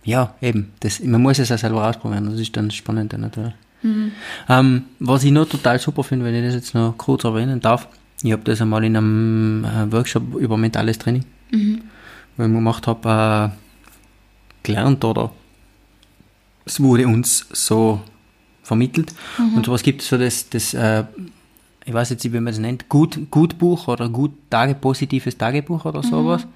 [0.03, 0.71] Ja, eben.
[0.79, 3.53] Das, man muss es ja selber ausprobieren, das ist dann das Spannende natürlich.
[4.49, 7.87] Ähm, was ich noch total super finde, wenn ich das jetzt noch kurz erwähnen darf,
[8.23, 11.23] ich habe das einmal in einem äh, Workshop über mentales Training,
[12.37, 15.31] wo ich gemacht habe, äh, gelernt oder
[16.65, 18.01] es wurde uns so
[18.63, 19.13] vermittelt.
[19.55, 21.03] Und sowas gibt es so das, das äh,
[21.85, 25.85] ich weiß jetzt nicht, wie man es nennt, Gut, Gutbuch oder gut Tage, positives Tagebuch
[25.85, 26.47] oder sowas.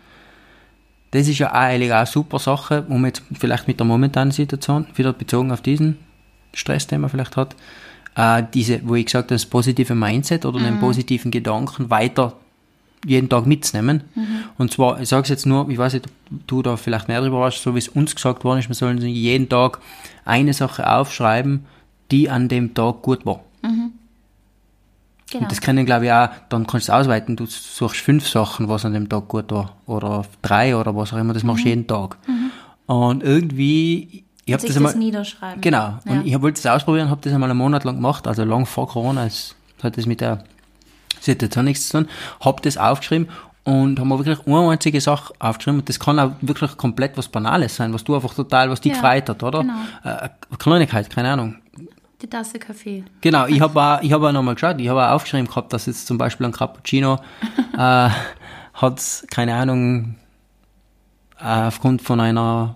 [1.12, 4.88] Das ist ja eigentlich auch eine super Sache, um jetzt vielleicht mit der momentanen Situation,
[4.96, 5.98] wieder bezogen auf diesen
[6.54, 7.56] Stressthema vielleicht hat,
[8.16, 12.34] äh, diese, wo ich gesagt habe, das positive Mindset oder den positiven Gedanken weiter
[13.06, 14.04] jeden Tag mitzunehmen.
[14.58, 17.22] Und zwar, ich sage es jetzt nur, ich weiß nicht, ob du da vielleicht mehr
[17.22, 19.80] darüber weißt, so wie es uns gesagt worden ist, wir sollen jeden Tag
[20.26, 21.66] eine Sache aufschreiben,
[22.12, 23.40] die an dem Tag gut war.
[23.62, 25.44] genau.
[25.44, 28.68] Und das können, glaube ich, auch, dann kannst du es ausweiten, du suchst fünf Sachen,
[28.68, 29.76] was an dem Tag gut war.
[29.86, 32.18] Oder drei oder was auch immer, das machst du jeden Tag.
[32.88, 35.62] Und irgendwie, ich habe das das, niederschreiben.
[35.62, 36.12] genau, Ja.
[36.12, 38.88] und ich wollte das ausprobieren, habe das einmal einen Monat lang gemacht, also lang vor
[38.88, 40.44] Corona, es hat das mit der
[41.20, 42.10] Situation nichts zu tun,
[42.42, 43.30] habe das aufgeschrieben
[43.64, 47.28] und haben wir wirklich eine einzige Sache aufgeschrieben und das kann auch wirklich komplett was
[47.28, 49.60] Banales sein, was du einfach total, was dich Ja, gefreut hat, oder?
[49.62, 49.74] genau.
[50.04, 51.56] Äh, Kleinigkeit, keine Ahnung.
[52.22, 53.04] Die Tasse Kaffee.
[53.22, 55.86] Genau, ich habe auch, ich hab auch nochmal geschaut, ich habe auch aufgeschrieben gehabt, dass
[55.86, 57.20] jetzt zum Beispiel ein Cappuccino
[57.78, 58.10] äh,
[58.74, 60.16] hat keine Ahnung,
[61.40, 62.76] äh, aufgrund von einer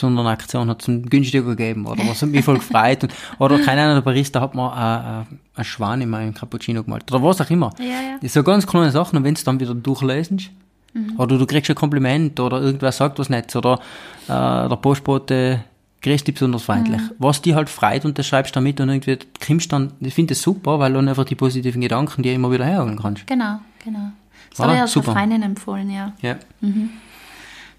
[0.00, 3.04] besonderen Aktion hat es einen günstiger gegeben oder was hat mich voll gefreut.
[3.04, 6.82] Und, oder keine Ahnung, der Barista hat mir äh, äh, einen Schwan in meinem Cappuccino
[6.82, 7.10] gemalt.
[7.12, 7.70] Oder was auch immer.
[7.78, 8.12] Ja, ja.
[8.20, 10.40] Das sind so ganz kleine Sachen und wenn du dann wieder durchlesen
[10.92, 11.14] Mhm.
[11.18, 13.74] oder du kriegst ein Kompliment oder irgendwer sagt was Nettes oder
[14.26, 15.62] äh, der Postbote
[16.02, 17.00] grüßt dich besonders freundlich.
[17.00, 17.10] Mhm.
[17.18, 20.14] Was die halt freut und das schreibst du dann mit und irgendwie kommst dann, ich
[20.14, 23.26] finde das super, weil du dann einfach die positiven Gedanken dir immer wieder herholen kannst.
[23.28, 24.10] Genau, genau.
[24.50, 25.12] Das habe ich ja schon super.
[25.12, 26.12] Freundin empfohlen, ja.
[26.22, 26.36] Ja.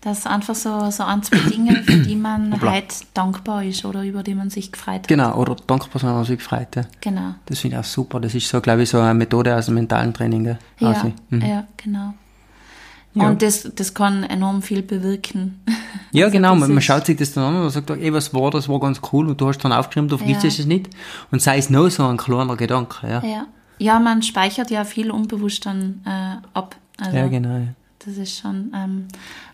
[0.03, 2.71] Das ist einfach so, so ein, zwei Dinge, für die man Hoppla.
[2.71, 5.07] halt dankbar ist oder über die man sich gefreut hat.
[5.07, 6.87] Genau, oder dankbar sein, was sich gefreut hat.
[7.01, 7.35] Genau.
[7.45, 8.19] Das finde ich auch super.
[8.19, 10.57] Das ist so, glaube ich, so eine Methode aus dem mentalen Training.
[10.79, 11.41] Ja, Also, mhm.
[11.41, 12.13] ja, genau.
[13.13, 13.27] Ja.
[13.27, 15.59] Und das, das kann enorm viel bewirken.
[16.13, 16.55] Ja, Also genau.
[16.55, 18.67] Man, man schaut sich das dann an und sagt, ey, was war das?
[18.67, 19.29] War ganz cool.
[19.29, 20.49] Und du hast dann aufgeschrieben, du vergisst Ja.
[20.49, 20.89] es nicht.
[21.31, 23.07] Und sei es nur so ein kleiner Gedanke.
[23.07, 23.45] Ja, Ja.
[23.77, 26.75] ja, man speichert ja viel unbewusst dann äh, ab.
[26.99, 27.61] Also ja genau.
[28.05, 29.07] Das ist schon ähm,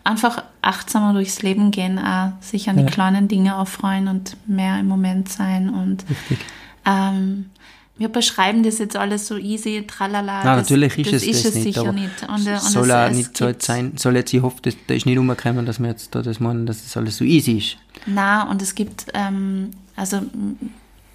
[0.04, 2.88] einfach achtsamer durchs Leben gehen, auch sich an die Ja.
[2.88, 5.68] kleinen Dinge erfreuen und mehr im Moment sein.
[5.68, 6.38] Und Richtig.
[6.86, 7.50] ähm,
[7.98, 10.44] wir beschreiben das jetzt alles so easy, tralala.
[10.44, 11.74] Nein, das, natürlich ist das es ist das es nicht.
[11.76, 12.22] sicher nicht.
[12.22, 13.92] Und, äh, und soll es- nicht so sein.
[13.96, 16.64] Soll jetzt, ich hoffe, das, da ist nicht umgekommen, dass wir jetzt da das meinen,
[16.64, 17.76] dass das alles so easy ist.
[18.06, 20.22] Na, und es gibt, ähm, also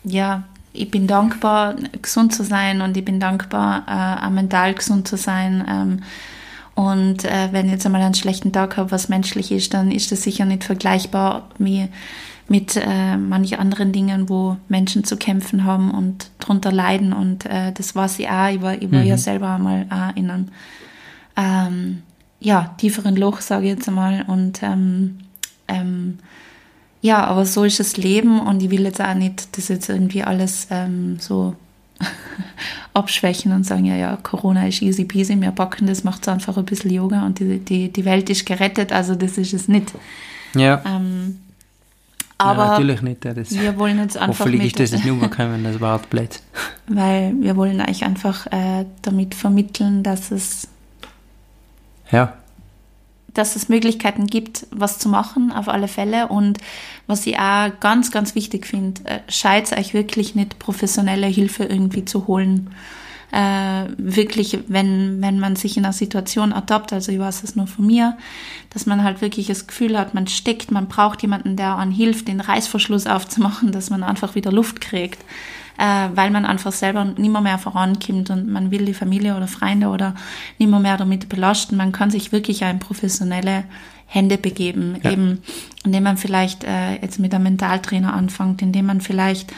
[0.03, 5.07] ja, ich bin dankbar, gesund zu sein und ich bin dankbar, äh, auch mental gesund
[5.07, 5.63] zu sein.
[5.67, 6.03] Ähm,
[6.75, 10.11] und äh, wenn ich jetzt einmal einen schlechten Tag habe, was menschlich ist, dann ist
[10.11, 11.87] das sicher nicht vergleichbar wie
[12.49, 17.13] mit äh, manchen anderen Dingen, wo Menschen zu kämpfen haben und drunter leiden.
[17.13, 18.49] Und äh, das war sie auch.
[18.49, 20.47] Ich war, ich war ja selber einmal auch in einem
[21.37, 22.03] ähm,
[22.39, 24.25] ja, tieferen Loch, sage ich jetzt einmal.
[24.27, 25.19] Und ähm,
[25.67, 26.19] ähm,
[27.01, 30.23] ja, aber so ist das Leben und ich will jetzt auch nicht das jetzt irgendwie
[30.23, 31.55] alles ähm, so
[32.93, 36.65] abschwächen und sagen, ja, ja, Corona ist easy peasy, wir packen das, macht einfach ein
[36.65, 39.93] bisschen Yoga und die, die, die Welt ist gerettet, also das ist es nicht.
[40.55, 41.39] Ja, Ähm,
[42.39, 43.25] ja aber natürlich nicht.
[43.25, 46.39] Ja, das, wir wollen jetzt einfach hoffentlich ist das nicht umgekommen, das war blöd.
[46.87, 50.67] weil wir wollen euch einfach äh, damit vermitteln, dass es
[52.11, 52.33] Ja,
[53.33, 56.27] dass es Möglichkeiten gibt, was zu machen, auf alle Fälle.
[56.27, 56.59] Und
[57.07, 62.05] was ich auch ganz, ganz wichtig finde, äh, scheut euch wirklich nicht, professionelle Hilfe irgendwie
[62.05, 62.69] zu holen.
[63.31, 67.65] Äh, wirklich, wenn, wenn man sich in einer Situation ertappt, also ich weiß es nur
[67.65, 68.15] von mir,
[68.69, 72.27] dass man halt wirklich das Gefühl hat, man steckt, man braucht jemanden, der einem hilft,
[72.27, 75.19] den Reißverschluss aufzumachen, dass man einfach wieder Luft kriegt
[75.77, 79.87] äh, weil man einfach selber nimmer mehr vorankommt und man will die Familie oder Freunde
[79.87, 80.15] oder
[80.59, 81.77] nimmer mehr damit belasten.
[81.77, 83.63] Man kann sich wirklich auch in professionelle
[84.05, 85.11] Hände begeben, Ja.
[85.11, 85.41] eben
[85.83, 89.51] indem man vielleicht äh, jetzt mit einem Mentaltrainer anfängt, indem man vielleicht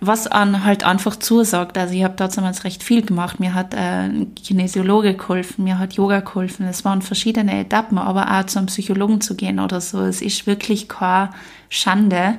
[0.00, 1.78] was an halt einfach zusagt.
[1.78, 3.40] Also ich habe damals recht viel gemacht.
[3.40, 6.66] Mir hat äh, ein Kinesiologe geholfen, mir hat Yoga geholfen.
[6.66, 10.00] Es waren verschiedene Etappen, aber auch zum Psychologen zu gehen oder so.
[10.00, 11.30] Es ist wirklich keine
[11.70, 12.34] Schande,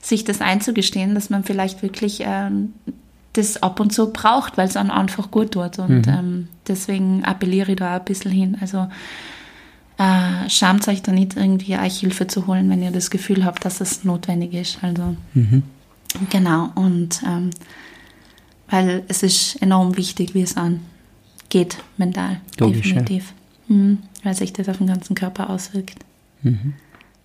[0.00, 2.72] sich das einzugestehen, dass man vielleicht wirklich ähm,
[3.32, 5.78] das ab und zu braucht, weil es einem einfach gut tut.
[5.78, 8.56] Und ähm, deswegen appelliere ich da auch ein bisschen hin.
[8.60, 8.88] Also
[9.98, 13.64] äh, schamt euch da nicht irgendwie euch Hilfe zu holen, wenn ihr das Gefühl habt,
[13.64, 14.78] dass es notwendig ist.
[14.82, 15.16] Also
[16.30, 17.50] genau und ähm,
[18.70, 20.80] weil es ist enorm wichtig, wie es an
[21.48, 23.00] geht mental, Logisch, ja.
[23.00, 23.32] definitiv,
[23.68, 23.98] mhm.
[24.22, 26.04] weil sich das auf den ganzen Körper auswirkt.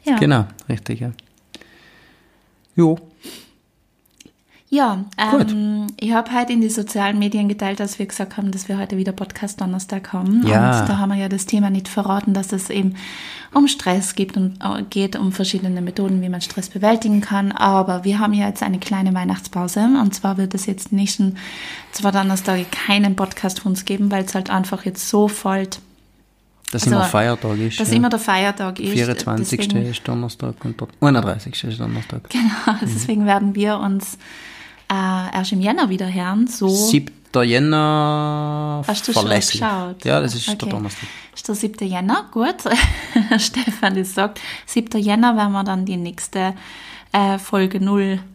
[0.05, 0.17] Ja.
[0.17, 1.11] genau, richtig, ja.
[2.75, 2.97] Jo,
[4.69, 8.67] Ja, ähm, ich habe heute in die sozialen Medien geteilt, dass wir gesagt haben, dass
[8.67, 10.47] wir heute wieder Podcast Donnerstag haben.
[10.47, 10.81] Ja.
[10.81, 12.95] Und da haben wir ja das Thema nicht verraten, dass es eben
[13.53, 17.51] um Stress geht und äh, geht um verschiedene Methoden, wie man Stress bewältigen kann.
[17.51, 21.37] Aber wir haben ja jetzt eine kleine Weihnachtspause und zwar wird es jetzt nächsten
[21.91, 25.67] zwei Donnerstage keinen Podcast von uns geben, weil es halt einfach jetzt so voll,
[26.73, 27.79] dass Also, immer Feiertag ist.
[27.79, 27.95] dass ja.
[27.97, 28.91] immer der Feiertag ist.
[28.91, 29.59] 24.
[29.67, 31.63] Deswegen- ist Donnerstag und der 31.
[31.63, 32.29] ist Donnerstag.
[32.29, 34.17] Genau, deswegen werden wir uns
[34.91, 36.47] äh, erst im Jänner wieder hören.
[36.47, 37.13] So 7.
[37.43, 40.05] Jänner Hast du schon geschaut?
[40.05, 40.57] Ja, das ist Okay.
[40.59, 41.09] der Donnerstag.
[41.33, 41.87] ist der 7.
[41.87, 42.55] Jänner, gut.
[43.39, 44.99] Stefan das sagt, 7.
[45.01, 46.53] Jänner werden wir dann die nächste
[47.11, 47.79] äh, Folge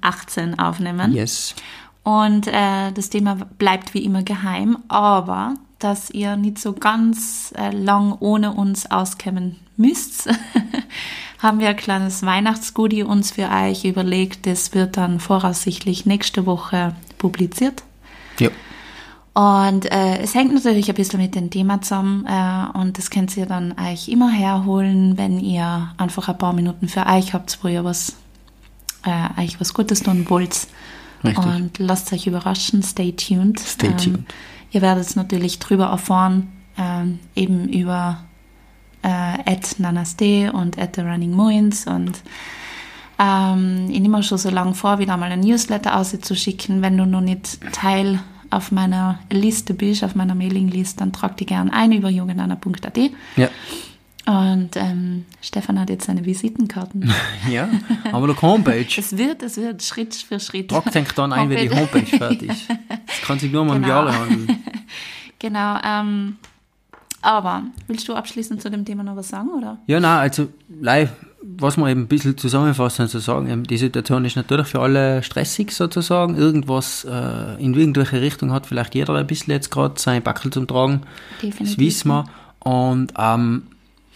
[0.00, 1.12] 018 aufnehmen.
[1.12, 1.54] Yes.
[2.02, 7.70] Und äh, das Thema bleibt wie immer geheim, aber dass ihr nicht so ganz äh,
[7.70, 10.28] lang ohne uns auskommen müsst,
[11.38, 14.46] haben wir ein kleines Weihnachtsgoodie uns für euch überlegt.
[14.46, 17.84] Das wird dann voraussichtlich nächste Woche publiziert.
[18.40, 18.50] Ja.
[19.34, 23.36] Und äh, es hängt natürlich ein bisschen mit dem Thema zusammen äh, und das könnt
[23.36, 27.68] ihr dann euch immer herholen, wenn ihr einfach ein paar Minuten für euch habt, wo
[27.68, 28.16] ihr was,
[29.04, 30.66] äh, euch was Gutes tun wollt.
[31.22, 31.44] Richtig.
[31.44, 33.60] Und lasst euch überraschen, stay tuned.
[33.60, 34.24] Stay tuned.
[34.70, 38.24] Ihr werdet natürlich drüber erfahren, ähm, eben über
[39.02, 42.22] äh, at Nanaste und at The Running Moins und
[43.18, 46.82] Ähm, ich nehme schon so lange vor, wieder mal ein Newsletter auszuschicken.
[46.82, 51.48] Wenn du noch nicht Teil auf meiner Liste bist, auf meiner Mailingliste, dann trag dich
[51.48, 52.98] gern ein über jungenanna.at.
[53.36, 53.48] Ja.
[54.28, 57.10] Und ähm, Stefan hat jetzt seine Visitenkarten.
[57.50, 57.66] ja,
[58.12, 58.84] aber noch Homepage.
[58.94, 60.68] Es wird, es wird Schritt für Schritt.
[60.70, 62.64] Trag fängt dann ein, wenn die Homepage fertig ist.
[63.06, 63.86] Das kann sich nur mal Genau.
[63.86, 64.62] im Jahr handeln.
[65.38, 65.78] Genau.
[65.82, 66.36] Ähm,
[67.22, 69.78] aber willst du abschließend zu dem Thema noch was sagen, oder?
[69.86, 70.48] Ja, nein, also
[70.78, 71.10] live,
[71.42, 75.22] was man eben ein bisschen zusammenfassend zu sagen, eben, die Situation ist natürlich für alle
[75.22, 76.36] stressig sozusagen.
[76.36, 80.66] Irgendwas äh, in irgendwelche Richtung hat vielleicht jeder ein bisschen jetzt gerade sein Backel zum
[80.66, 81.00] Tragen.
[81.42, 81.76] Definitiv.
[81.76, 82.24] Das wissen wir.
[82.60, 83.62] Und ähm,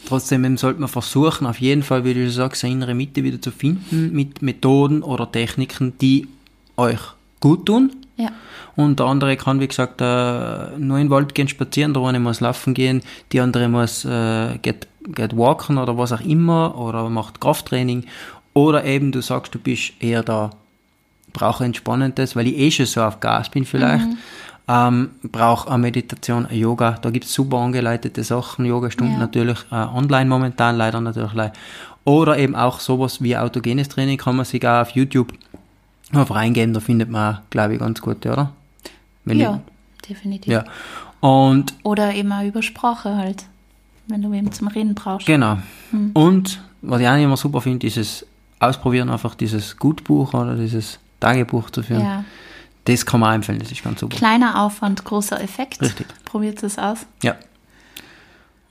[0.06, 3.40] trotzdem sollte man versuchen, auf jeden Fall, wie du schon sagst, eine innere Mitte wieder
[3.40, 6.28] zu finden mit Methoden oder Techniken, die
[6.76, 7.00] euch
[7.40, 7.92] gut tun.
[8.16, 8.30] Ja.
[8.76, 12.20] Und der andere kann, wie gesagt, äh, nur in den Wald gehen, spazieren, der eine
[12.20, 17.08] muss laufen gehen, die andere muss äh, geht, geht walken oder was auch immer oder
[17.10, 18.04] macht Krafttraining.
[18.54, 20.50] Oder eben du sagst, du bist eher da,
[21.32, 24.06] brauche entspannendes, weil ich eh schon so auf Gas bin vielleicht.
[24.68, 29.20] Ähm, brauche eine Meditation, ein Yoga, da gibt es super angeleitete Sachen, Yogastunden Ja.
[29.20, 31.32] natürlich äh, online momentan, leider natürlich.
[32.04, 35.32] Oder eben auch sowas wie autogenes Training kann man sich auch auf YouTube
[36.14, 38.52] auf reingeben, da findet man, glaube ich, ganz gut, oder?
[39.24, 39.60] Wenn Ja,
[40.08, 40.48] definitiv.
[40.48, 40.64] Ich, ja.
[41.20, 43.44] Und Oder eben auch über Sprache halt,
[44.08, 45.26] wenn du eben zum Reden brauchst.
[45.26, 45.58] genau.
[46.12, 48.26] Und was ich auch immer super finde, dieses
[48.58, 52.02] Ausprobieren, einfach dieses Gutbuch oder dieses Tagebuch zu führen.
[52.02, 52.24] Ja.
[52.84, 54.16] Das kann man empfehlen, das ist ganz super.
[54.16, 55.80] Kleiner Aufwand, großer Effekt.
[55.80, 56.06] Richtig.
[56.24, 56.98] Probiert es aus.
[57.22, 57.36] Ja.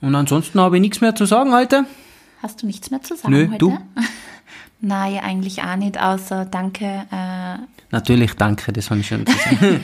[0.00, 1.86] Und ansonsten habe ich nichts mehr zu sagen heute.
[2.42, 3.58] Hast du nichts mehr zu sagen Nö, heute?
[3.58, 3.78] du?
[4.84, 7.58] Nein, eigentlich auch nicht, außer danke, äh,
[7.92, 9.80] Natürlich, danke, das habe ich schon sagen.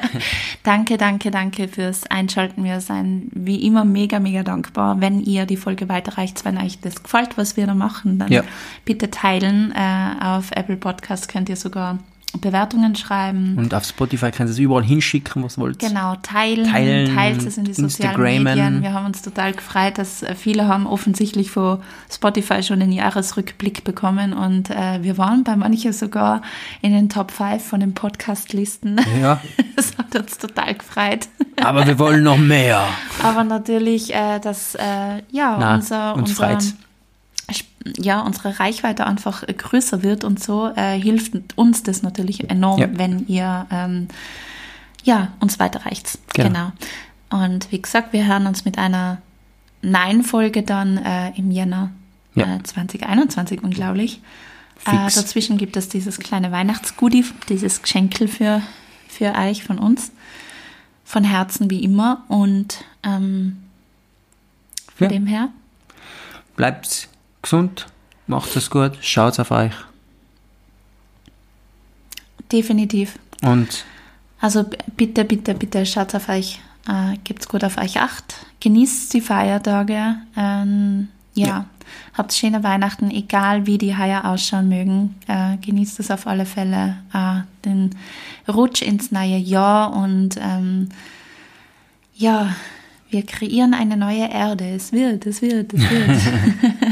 [0.64, 2.64] danke, danke, danke fürs Einschalten.
[2.64, 5.00] Wir sind wie immer mega, mega dankbar.
[5.00, 8.42] Wenn ihr die Folge weiterreicht, wenn euch das gefällt, was wir da machen, dann Ja.
[8.84, 9.72] bitte teilen.
[9.76, 11.98] Äh, auf Apple Podcast könnt ihr sogar
[12.40, 13.56] Bewertungen schreiben.
[13.58, 15.78] Und auf Spotify kannst du es überall hinschicken, was wollt.
[15.78, 18.42] Genau, teilen, Teilen, teilt es in die sozialen.
[18.42, 18.82] Medien.
[18.82, 21.78] Wir haben uns total gefreut, dass äh, viele haben offensichtlich von
[22.10, 26.42] Spotify schon den Jahresrückblick bekommen und äh, wir waren bei manchen sogar
[26.80, 29.00] in den Top 5 von den Podcast-Listen.
[29.20, 29.40] Ja,
[29.76, 31.28] Das hat uns total gefreut.
[31.62, 32.86] aber wir wollen noch mehr.
[33.22, 36.58] Aber natürlich, äh, dass äh, ja, Na, unser, uns unser.
[37.98, 42.80] Ja, unsere Reichweite einfach äh, größer wird und so äh, hilft uns das natürlich enorm,
[42.80, 42.88] Ja.
[42.92, 44.08] wenn ihr ähm,
[45.04, 46.18] ja, uns weiterreicht.
[46.34, 46.48] Genau.
[47.30, 47.44] Genau.
[47.44, 49.20] Und wie gesagt, wir hören uns mit einer
[49.82, 51.90] Nein-Folge dann äh, im Jänner
[52.34, 52.56] Ja.
[52.56, 54.20] äh, 2021, unglaublich.
[54.86, 58.62] Äh, dazwischen gibt es dieses kleine Weihnachtsgoodie, dieses Geschenkel für,
[59.08, 60.12] für euch von uns.
[61.04, 62.24] Von Herzen wie immer.
[62.28, 63.58] Und ähm,
[64.94, 65.08] von Ja.
[65.08, 65.48] dem her,
[66.56, 67.08] Bleibt
[67.42, 67.86] gesund,
[68.26, 69.72] macht es gut, schaut auf euch.
[72.50, 73.18] definitiv.
[73.42, 73.84] Und
[74.40, 74.64] Also
[74.96, 80.16] bitte, bitte, bitte schaut auf euch, äh, gebt's gut auf euch acht, genießt die Feiertage,
[80.36, 81.64] ähm, ja, Ja.
[82.14, 86.96] habt schöne Weihnachten, egal wie die Heuer ausschauen mögen, äh, genießt es auf alle Fälle,
[87.14, 87.90] äh, den
[88.48, 90.88] Rutsch ins neue Jahr und ähm,
[92.14, 92.54] ja,
[93.10, 96.20] wir kreieren eine neue Erde, es wird, es wird, es wird.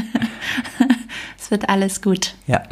[1.51, 2.63] wird alles gut, ja,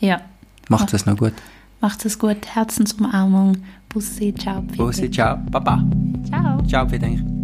[0.00, 0.20] ja.
[0.68, 1.34] macht es noch gut.
[1.80, 3.58] Macht es gut, Herzensumarmung,
[3.88, 4.62] Bussi, ciao.
[4.62, 5.84] Bussi, ciao, Papa.
[6.28, 6.62] Ciao.
[6.66, 7.41] Ciao, dich.